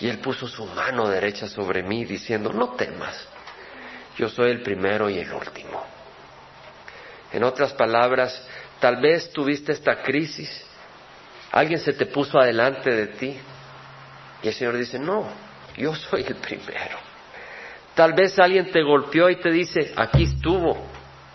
Y 0.00 0.08
Él 0.08 0.18
puso 0.18 0.46
su 0.46 0.66
mano 0.66 1.08
derecha 1.08 1.48
sobre 1.48 1.82
mí 1.82 2.04
diciendo, 2.04 2.52
no 2.52 2.70
temas, 2.70 3.26
yo 4.18 4.28
soy 4.28 4.50
el 4.50 4.60
primero 4.60 5.08
y 5.08 5.18
el 5.18 5.32
último. 5.32 5.82
En 7.32 7.42
otras 7.42 7.72
palabras, 7.72 8.46
tal 8.80 9.00
vez 9.00 9.32
tuviste 9.32 9.72
esta 9.72 10.02
crisis, 10.02 10.62
alguien 11.52 11.80
se 11.80 11.94
te 11.94 12.04
puso 12.04 12.38
adelante 12.38 12.90
de 12.90 13.06
ti 13.06 13.38
y 14.42 14.48
el 14.48 14.52
Señor 14.52 14.76
dice, 14.76 14.98
no, 14.98 15.43
yo 15.76 15.94
soy 15.94 16.24
el 16.26 16.36
primero. 16.36 16.98
Tal 17.94 18.12
vez 18.12 18.38
alguien 18.38 18.70
te 18.70 18.82
golpeó 18.82 19.30
y 19.30 19.36
te 19.36 19.50
dice, 19.50 19.92
aquí 19.96 20.24
estuvo. 20.24 20.86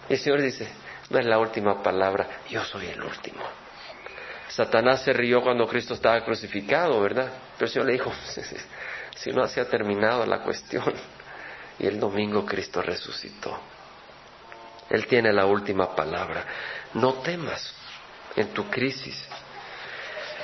Y 0.10 0.14
el 0.14 0.20
Señor 0.20 0.42
dice, 0.42 0.68
no 1.10 1.20
es 1.20 1.26
la 1.26 1.40
última 1.40 1.82
palabra, 1.82 2.28
yo 2.50 2.64
soy 2.64 2.88
el 2.88 3.02
último. 3.02 3.44
Satanás 4.50 5.04
se 5.04 5.14
rió 5.14 5.42
cuando 5.42 5.68
Cristo 5.68 5.94
estaba 5.94 6.24
crucificado, 6.26 7.00
¿verdad? 7.02 7.32
Pero 7.54 7.66
el 7.66 7.72
Señor 7.72 7.86
le 7.88 7.94
dijo, 7.94 8.12
si 9.16 9.32
no 9.32 9.48
se 9.48 9.62
ha 9.62 9.70
terminado 9.70 10.26
la 10.26 10.40
cuestión. 10.40 10.94
Y 11.78 11.88
el 11.88 12.00
domingo 12.00 12.46
Cristo 12.46 12.82
resucitó. 12.82 13.58
Él 14.90 15.08
tiene 15.08 15.32
la 15.32 15.46
última 15.46 15.96
palabra. 15.96 16.44
No 16.96 17.14
temas 17.16 17.74
en 18.36 18.50
tu 18.50 18.70
crisis. 18.70 19.28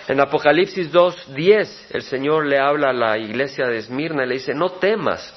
En 0.08 0.20
Apocalipsis 0.20 0.92
2.10 0.92 1.68
el 1.92 2.04
Señor 2.04 2.46
le 2.46 2.60
habla 2.60 2.90
a 2.90 2.94
la 2.94 3.18
iglesia 3.18 3.66
de 3.66 3.78
Esmirna 3.78 4.24
y 4.24 4.28
le 4.28 4.36
dice, 4.36 4.54
no 4.54 4.74
temas 4.74 5.34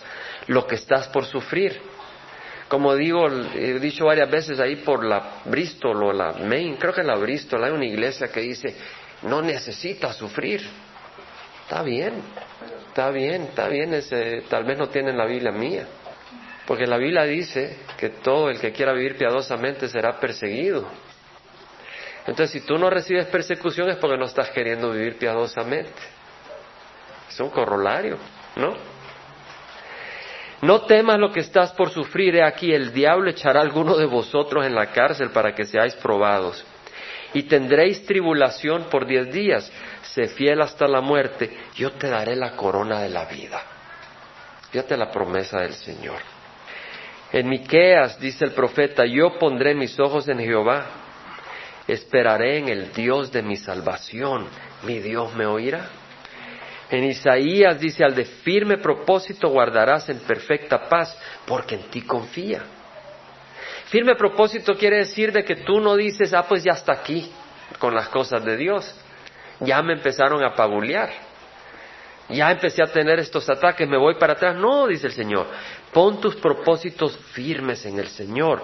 lo 0.47 0.67
que 0.67 0.75
estás 0.75 1.09
por 1.09 1.25
sufrir. 1.25 1.81
Como 2.69 2.95
digo, 2.95 3.29
he 3.55 3.79
dicho 3.79 4.05
varias 4.05 4.31
veces 4.31 4.61
ahí 4.61 4.77
por 4.77 5.03
la 5.03 5.41
Bristol 5.47 6.03
o 6.03 6.13
la 6.13 6.33
Main, 6.33 6.77
creo 6.77 6.93
que 6.93 7.01
en 7.01 7.07
la 7.07 7.17
Bristol 7.17 7.65
hay 7.65 7.73
una 7.73 7.87
iglesia 7.87 8.29
que 8.29 8.41
dice, 8.41 8.77
no 9.23 9.41
necesitas 9.41 10.17
sufrir. 10.17 10.61
Está 11.63 11.83
bien, 11.83 12.15
está 12.89 13.11
bien, 13.11 13.43
está 13.45 13.69
bien, 13.69 13.95
ese, 13.95 14.43
tal 14.51 14.65
vez 14.65 14.77
no 14.77 14.89
tienen 14.89 15.17
la 15.17 15.25
Biblia 15.25 15.51
mía. 15.51 15.87
Porque 16.67 16.87
la 16.87 16.99
Biblia 16.99 17.23
dice 17.23 17.79
que 17.97 18.11
todo 18.11 18.51
el 18.51 18.61
que 18.61 18.73
quiera 18.73 18.93
vivir 18.93 19.17
piadosamente 19.17 19.89
será 19.89 20.21
perseguido. 20.21 20.87
Entonces, 22.29 22.61
si 22.61 22.67
tú 22.67 22.77
no 22.77 22.91
recibes 22.91 23.27
persecución 23.27 23.89
es 23.89 23.97
porque 23.97 24.19
no 24.19 24.27
estás 24.27 24.51
queriendo 24.51 24.91
vivir 24.91 25.17
piadosamente. 25.17 25.91
Es 27.27 27.41
un 27.41 27.49
corolario, 27.49 28.19
¿no? 28.57 28.75
No 30.61 30.83
temas 30.83 31.19
lo 31.19 31.33
que 31.33 31.41
estás 31.41 31.73
por 31.73 31.89
sufrir. 31.89 32.37
He 32.37 32.43
aquí, 32.43 32.75
el 32.75 32.93
diablo 32.93 33.31
echará 33.31 33.61
a 33.61 33.63
alguno 33.63 33.97
de 33.97 34.05
vosotros 34.05 34.67
en 34.67 34.75
la 34.75 34.93
cárcel 34.93 35.31
para 35.31 35.55
que 35.55 35.65
seáis 35.65 35.95
probados. 35.95 36.63
Y 37.33 37.45
tendréis 37.45 38.05
tribulación 38.05 38.85
por 38.91 39.07
diez 39.07 39.33
días. 39.33 39.73
Sé 40.03 40.29
fiel 40.29 40.61
hasta 40.61 40.87
la 40.87 41.01
muerte. 41.01 41.51
Yo 41.77 41.93
te 41.93 42.09
daré 42.09 42.37
la 42.37 42.51
corona 42.57 43.01
de 43.01 43.09
la 43.09 43.25
vida. 43.25 43.63
Fíjate 44.71 44.99
la 44.99 45.11
promesa 45.11 45.61
del 45.61 45.73
Señor. 45.73 46.19
En 47.33 47.49
Miqueas 47.49 48.21
dice 48.21 48.45
el 48.45 48.53
profeta, 48.53 49.07
yo 49.07 49.39
pondré 49.39 49.75
mis 49.75 49.99
ojos 49.99 50.29
en 50.29 50.41
Jehová, 50.41 51.08
esperaré 51.89 52.59
en 52.59 52.69
el 52.69 52.93
Dios 52.93 53.33
de 53.33 53.43
mi 53.43 53.57
salvación, 53.57 54.47
mi 54.85 55.01
Dios 55.01 55.35
me 55.35 55.47
oirá. 55.47 55.89
En 56.91 57.05
Isaías 57.05 57.81
dice, 57.81 58.05
al 58.05 58.15
de 58.15 58.25
firme 58.25 58.79
propósito 58.79 59.49
guardarás 59.49 60.09
en 60.09 60.21
perfecta 60.21 60.89
paz, 60.89 61.19
porque 61.47 61.75
en 61.75 61.83
ti 61.91 62.03
confía. 62.03 62.63
Firme 63.87 64.15
propósito 64.15 64.75
quiere 64.75 64.99
decir 64.99 65.33
de 65.33 65.45
que 65.45 65.57
tú 65.57 65.81
no 65.81 65.97
dices, 65.97 66.33
ah, 66.33 66.47
pues 66.49 66.63
ya 66.63 66.73
está 66.73 66.93
aquí 66.93 67.31
con 67.79 67.95
las 67.95 68.09
cosas 68.09 68.45
de 68.45 68.57
Dios. 68.57 68.95
Ya 69.61 69.83
me 69.83 69.95
empezaron 69.95 70.45
a 70.45 70.55
pabulear 70.55 71.29
ya 72.29 72.51
empecé 72.51 72.83
a 72.83 72.93
tener 72.93 73.19
estos 73.19 73.49
ataques, 73.49 73.89
me 73.89 73.97
voy 73.97 74.17
para 74.17 74.35
atrás. 74.35 74.55
No, 74.55 74.87
dice 74.87 75.07
el 75.07 75.13
Señor, 75.13 75.47
pon 75.93 76.21
tus 76.21 76.37
propósitos 76.37 77.17
firmes 77.33 77.85
en 77.87 77.99
el 77.99 78.09
Señor. 78.09 78.63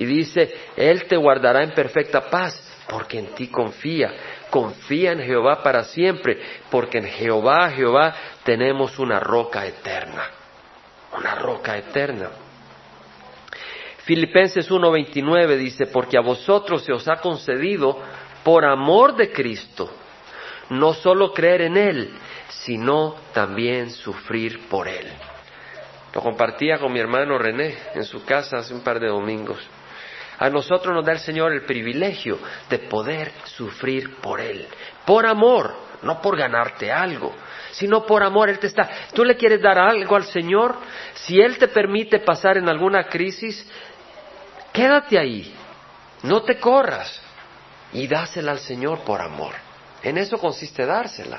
Y 0.00 0.06
dice, 0.06 0.50
Él 0.78 1.04
te 1.04 1.16
guardará 1.18 1.62
en 1.62 1.72
perfecta 1.72 2.30
paz, 2.30 2.58
porque 2.88 3.18
en 3.18 3.34
ti 3.34 3.48
confía. 3.48 4.10
Confía 4.48 5.12
en 5.12 5.20
Jehová 5.20 5.62
para 5.62 5.84
siempre, 5.84 6.40
porque 6.70 6.96
en 6.98 7.04
Jehová, 7.04 7.70
Jehová, 7.72 8.14
tenemos 8.42 8.98
una 8.98 9.20
roca 9.20 9.66
eterna. 9.66 10.22
Una 11.18 11.34
roca 11.34 11.76
eterna. 11.76 12.30
Filipenses 14.04 14.70
1:29 14.70 15.58
dice, 15.58 15.86
porque 15.88 16.16
a 16.16 16.22
vosotros 16.22 16.82
se 16.82 16.94
os 16.94 17.06
ha 17.06 17.16
concedido, 17.16 17.98
por 18.42 18.64
amor 18.64 19.16
de 19.16 19.30
Cristo, 19.30 19.90
no 20.70 20.94
solo 20.94 21.34
creer 21.34 21.60
en 21.60 21.76
Él, 21.76 22.10
sino 22.48 23.16
también 23.34 23.90
sufrir 23.90 24.66
por 24.66 24.88
Él. 24.88 25.12
Lo 26.14 26.22
compartía 26.22 26.78
con 26.78 26.90
mi 26.90 27.00
hermano 27.00 27.36
René 27.36 27.76
en 27.94 28.04
su 28.04 28.24
casa 28.24 28.56
hace 28.56 28.72
un 28.72 28.80
par 28.80 28.98
de 28.98 29.08
domingos. 29.08 29.58
A 30.40 30.48
nosotros 30.48 30.94
nos 30.94 31.04
da 31.04 31.12
el 31.12 31.18
Señor 31.18 31.52
el 31.52 31.66
privilegio 31.66 32.38
de 32.70 32.78
poder 32.78 33.30
sufrir 33.44 34.16
por 34.16 34.40
Él, 34.40 34.66
por 35.04 35.26
amor, 35.26 35.74
no 36.02 36.22
por 36.22 36.34
ganarte 36.34 36.90
algo, 36.90 37.34
sino 37.72 38.06
por 38.06 38.22
amor. 38.22 38.48
Él 38.48 38.58
te 38.58 38.68
está. 38.68 38.88
Tú 39.14 39.22
le 39.22 39.36
quieres 39.36 39.60
dar 39.60 39.78
algo 39.78 40.16
al 40.16 40.24
Señor, 40.24 40.76
si 41.12 41.38
Él 41.38 41.58
te 41.58 41.68
permite 41.68 42.20
pasar 42.20 42.56
en 42.56 42.70
alguna 42.70 43.04
crisis, 43.04 43.70
quédate 44.72 45.18
ahí, 45.18 45.54
no 46.22 46.40
te 46.42 46.58
corras 46.58 47.20
y 47.92 48.08
dásela 48.08 48.52
al 48.52 48.60
Señor 48.60 49.00
por 49.00 49.20
amor. 49.20 49.52
En 50.02 50.16
eso 50.16 50.38
consiste 50.38 50.86
dársela. 50.86 51.38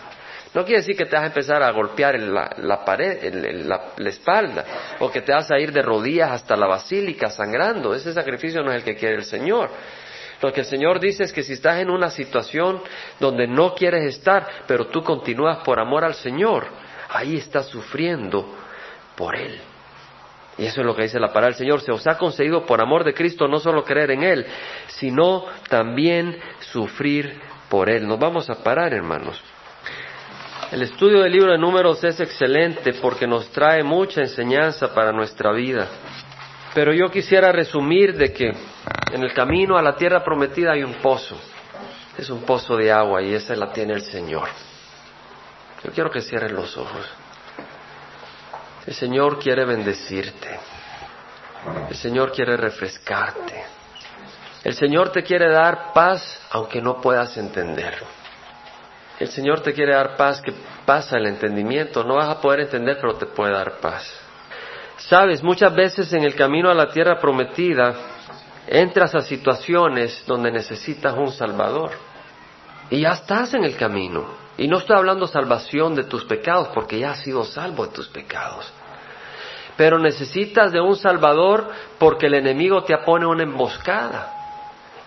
No 0.53 0.65
quiere 0.65 0.81
decir 0.81 0.97
que 0.97 1.05
te 1.05 1.15
vas 1.15 1.23
a 1.23 1.27
empezar 1.27 1.63
a 1.63 1.71
golpear 1.71 2.19
la, 2.19 2.83
pared, 2.83 3.33
la, 3.63 4.09
espalda, 4.09 4.65
o 4.99 5.09
que 5.09 5.21
te 5.21 5.31
vas 5.31 5.49
a 5.49 5.57
ir 5.57 5.71
de 5.71 5.81
rodillas 5.81 6.31
hasta 6.31 6.57
la 6.57 6.67
basílica 6.67 7.29
sangrando. 7.29 7.95
Ese 7.95 8.11
sacrificio 8.13 8.61
no 8.61 8.71
es 8.71 8.77
el 8.77 8.83
que 8.83 8.95
quiere 8.95 9.15
el 9.15 9.23
Señor. 9.23 9.69
Lo 10.41 10.51
que 10.51 10.61
el 10.61 10.65
Señor 10.65 10.99
dice 10.99 11.23
es 11.23 11.31
que 11.31 11.43
si 11.43 11.53
estás 11.53 11.79
en 11.79 11.89
una 11.89 12.09
situación 12.09 12.81
donde 13.19 13.47
no 13.47 13.75
quieres 13.75 14.03
estar, 14.15 14.45
pero 14.67 14.87
tú 14.87 15.03
continúas 15.03 15.59
por 15.59 15.79
amor 15.79 16.03
al 16.03 16.15
Señor, 16.15 16.67
ahí 17.09 17.37
estás 17.37 17.67
sufriendo 17.67 18.53
por 19.15 19.37
Él. 19.37 19.57
Y 20.57 20.65
eso 20.65 20.81
es 20.81 20.85
lo 20.85 20.95
que 20.95 21.03
dice 21.03 21.19
la 21.19 21.27
palabra 21.27 21.47
del 21.47 21.55
Señor. 21.55 21.79
Se 21.79 21.93
os 21.93 22.05
ha 22.07 22.17
concedido 22.17 22.65
por 22.65 22.81
amor 22.81 23.05
de 23.05 23.13
Cristo 23.13 23.47
no 23.47 23.59
solo 23.59 23.85
creer 23.85 24.11
en 24.11 24.23
Él, 24.23 24.45
sino 24.87 25.45
también 25.69 26.37
sufrir 26.59 27.39
por 27.69 27.89
Él. 27.89 28.05
Nos 28.05 28.19
vamos 28.19 28.49
a 28.49 28.55
parar, 28.55 28.93
hermanos. 28.93 29.41
El 30.71 30.83
estudio 30.83 31.19
del 31.19 31.33
libro 31.33 31.51
de 31.51 31.57
números 31.57 32.01
es 32.05 32.21
excelente 32.21 32.93
porque 32.93 33.27
nos 33.27 33.49
trae 33.51 33.83
mucha 33.83 34.21
enseñanza 34.21 34.93
para 34.93 35.11
nuestra 35.11 35.51
vida. 35.51 35.85
Pero 36.73 36.93
yo 36.93 37.11
quisiera 37.11 37.51
resumir 37.51 38.15
de 38.15 38.31
que 38.31 38.53
en 39.11 39.21
el 39.21 39.33
camino 39.33 39.77
a 39.77 39.81
la 39.81 39.97
tierra 39.97 40.23
prometida 40.23 40.71
hay 40.71 40.83
un 40.83 40.93
pozo. 40.93 41.37
Es 42.17 42.29
un 42.29 42.43
pozo 42.43 42.77
de 42.77 42.89
agua 42.89 43.21
y 43.21 43.33
esa 43.33 43.53
la 43.53 43.73
tiene 43.73 43.95
el 43.95 44.03
Señor. 44.03 44.47
Yo 45.83 45.91
quiero 45.91 46.09
que 46.09 46.21
cierren 46.21 46.55
los 46.55 46.77
ojos. 46.77 47.05
El 48.87 48.93
Señor 48.93 49.39
quiere 49.39 49.65
bendecirte. 49.65 50.57
El 51.89 51.95
Señor 51.97 52.31
quiere 52.31 52.55
refrescarte. 52.55 53.61
El 54.63 54.73
Señor 54.75 55.11
te 55.11 55.21
quiere 55.21 55.51
dar 55.51 55.91
paz 55.93 56.39
aunque 56.49 56.81
no 56.81 57.01
puedas 57.01 57.35
entenderlo. 57.35 58.20
El 59.19 59.29
Señor 59.29 59.61
te 59.61 59.73
quiere 59.73 59.93
dar 59.93 60.15
paz 60.15 60.41
que 60.41 60.53
pasa 60.85 61.17
el 61.17 61.27
entendimiento. 61.27 62.03
No 62.03 62.15
vas 62.15 62.29
a 62.29 62.41
poder 62.41 62.61
entender, 62.61 62.97
pero 62.99 63.15
te 63.15 63.27
puede 63.27 63.53
dar 63.53 63.79
paz. 63.79 64.11
Sabes, 64.97 65.43
muchas 65.43 65.73
veces 65.73 66.11
en 66.13 66.23
el 66.23 66.35
camino 66.35 66.69
a 66.69 66.73
la 66.73 66.89
tierra 66.89 67.19
prometida 67.19 67.93
entras 68.67 69.15
a 69.15 69.21
situaciones 69.21 70.23
donde 70.25 70.51
necesitas 70.51 71.15
un 71.17 71.31
Salvador. 71.31 71.91
Y 72.89 73.01
ya 73.01 73.13
estás 73.13 73.53
en 73.53 73.63
el 73.63 73.75
camino. 73.75 74.25
Y 74.57 74.67
no 74.67 74.77
estoy 74.77 74.97
hablando 74.97 75.27
salvación 75.27 75.95
de 75.95 76.03
tus 76.03 76.25
pecados, 76.25 76.69
porque 76.73 76.99
ya 76.99 77.11
has 77.11 77.21
sido 77.21 77.43
salvo 77.43 77.87
de 77.87 77.93
tus 77.93 78.07
pecados. 78.09 78.71
Pero 79.77 79.97
necesitas 79.97 80.71
de 80.71 80.81
un 80.81 80.95
Salvador 80.95 81.69
porque 81.97 82.27
el 82.27 82.35
enemigo 82.35 82.83
te 82.83 82.95
pone 82.99 83.25
una 83.25 83.43
emboscada. 83.43 84.33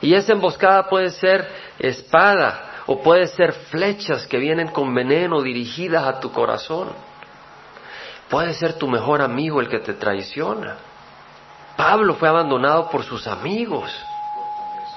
Y 0.01 0.15
esa 0.15 0.33
emboscada 0.33 0.89
puede 0.89 1.11
ser 1.11 1.49
espada, 1.79 2.74
o 2.87 3.03
puede 3.03 3.27
ser 3.29 3.53
flechas 3.53 4.27
que 4.27 4.39
vienen 4.39 4.69
con 4.69 4.95
veneno 4.95 5.41
dirigidas 5.41 6.05
a 6.05 6.21
tu 6.21 6.31
corazón. 6.33 6.91
Puede 8.29 8.53
ser 8.55 8.75
tu 8.75 8.89
mejor 8.89 9.23
amigo 9.23 9.61
el 9.61 9.69
que 9.69 9.79
te 9.79 9.95
traiciona. 9.95 10.77
Pablo 11.77 12.15
fue 12.15 12.29
abandonado 12.29 12.91
por 12.91 13.05
sus 13.05 13.27
amigos 13.27 13.91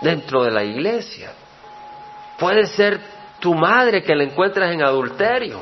dentro 0.01 0.43
de 0.43 0.51
la 0.51 0.63
iglesia. 0.63 1.31
Puede 2.37 2.67
ser 2.67 2.99
tu 3.39 3.53
madre 3.53 4.03
que 4.03 4.15
la 4.15 4.23
encuentras 4.23 4.71
en 4.71 4.83
adulterio. 4.83 5.61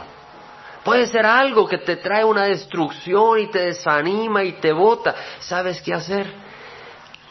Puede 0.84 1.08
ser 1.08 1.26
algo 1.26 1.68
que 1.68 1.80
te 1.80 1.96
trae 1.98 2.24
una 2.24 2.44
destrucción 2.44 3.40
y 3.40 3.48
te 3.48 3.60
desanima 3.60 4.44
y 4.44 4.54
te 4.54 4.72
bota. 4.72 5.16
¿Sabes 5.40 5.82
qué 5.82 5.94
hacer? 5.94 6.32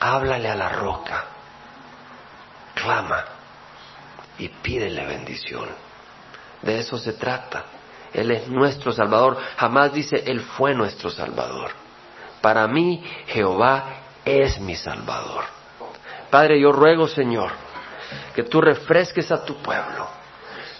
Háblale 0.01 0.49
a 0.49 0.57
la 0.57 0.69
roca. 0.71 1.25
Clama 2.75 3.34
y 4.39 4.49
pídele 4.49 5.07
bendición. 5.07 5.68
De 6.62 6.78
eso 6.78 6.99
se 6.99 7.12
trata. 7.14 7.64
Él 8.12 8.30
es 8.30 8.49
nuestro 8.49 8.93
Salvador. 8.93 9.37
Jamás 9.57 9.93
dice, 9.93 10.22
Él 10.26 10.41
fue 10.41 10.74
nuestro 10.74 11.11
Salvador. 11.11 11.70
Para 12.41 12.66
mí, 12.68 13.03
Jehová 13.26 13.85
es 14.24 14.61
mi 14.61 14.76
Salvador. 14.76 15.45
Padre, 16.30 16.61
yo 16.61 16.72
ruego, 16.72 17.07
Señor, 17.07 17.51
que 18.35 18.45
tú 18.45 18.61
refresques 18.61 19.30
a 19.30 19.45
tu 19.45 19.57
pueblo, 19.57 20.09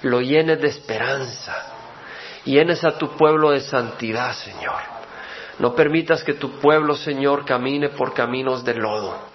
lo 0.02 0.20
llenes 0.20 0.61
de 0.61 0.68
esperanza, 0.68 1.55
llenes 2.44 2.84
a 2.84 2.98
tu 2.98 3.16
pueblo 3.16 3.50
de 3.50 3.61
santidad, 3.61 4.32
Señor. 4.34 4.94
No 5.59 5.74
permitas 5.74 6.24
que 6.24 6.34
tu 6.34 6.59
pueblo, 6.59 6.96
Señor, 6.96 7.44
camine 7.44 7.90
por 7.90 8.12
caminos 8.12 8.64
de 8.64 8.74
lodo. 8.74 9.34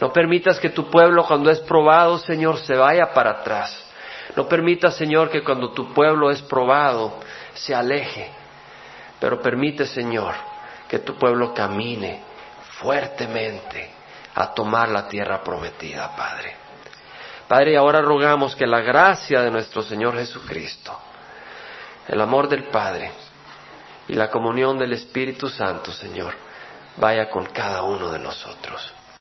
No 0.00 0.12
permitas 0.12 0.58
que 0.58 0.70
tu 0.70 0.90
pueblo, 0.90 1.24
cuando 1.24 1.50
es 1.50 1.60
probado, 1.60 2.18
Señor, 2.18 2.58
se 2.58 2.74
vaya 2.74 3.12
para 3.12 3.30
atrás. 3.30 3.84
No 4.36 4.48
permitas, 4.48 4.96
Señor, 4.96 5.30
que 5.30 5.44
cuando 5.44 5.70
tu 5.70 5.92
pueblo 5.92 6.30
es 6.30 6.42
probado, 6.42 7.20
se 7.54 7.74
aleje. 7.74 8.30
Pero 9.20 9.40
permite, 9.40 9.86
Señor, 9.86 10.34
que 10.88 10.98
tu 10.98 11.14
pueblo 11.16 11.54
camine 11.54 12.22
fuertemente 12.80 13.90
a 14.34 14.52
tomar 14.52 14.88
la 14.88 15.06
tierra 15.06 15.42
prometida, 15.42 16.14
Padre. 16.16 16.56
Padre, 17.46 17.76
ahora 17.76 18.02
rogamos 18.02 18.56
que 18.56 18.66
la 18.66 18.80
gracia 18.80 19.42
de 19.42 19.50
nuestro 19.50 19.82
Señor 19.82 20.16
Jesucristo, 20.16 20.98
el 22.08 22.20
amor 22.20 22.48
del 22.48 22.64
Padre 22.64 23.12
y 24.08 24.14
la 24.14 24.30
comunión 24.30 24.78
del 24.78 24.94
Espíritu 24.94 25.48
Santo, 25.48 25.92
Señor, 25.92 26.34
vaya 26.96 27.30
con 27.30 27.46
cada 27.46 27.82
uno 27.82 28.10
de 28.10 28.18
nosotros. 28.18 28.92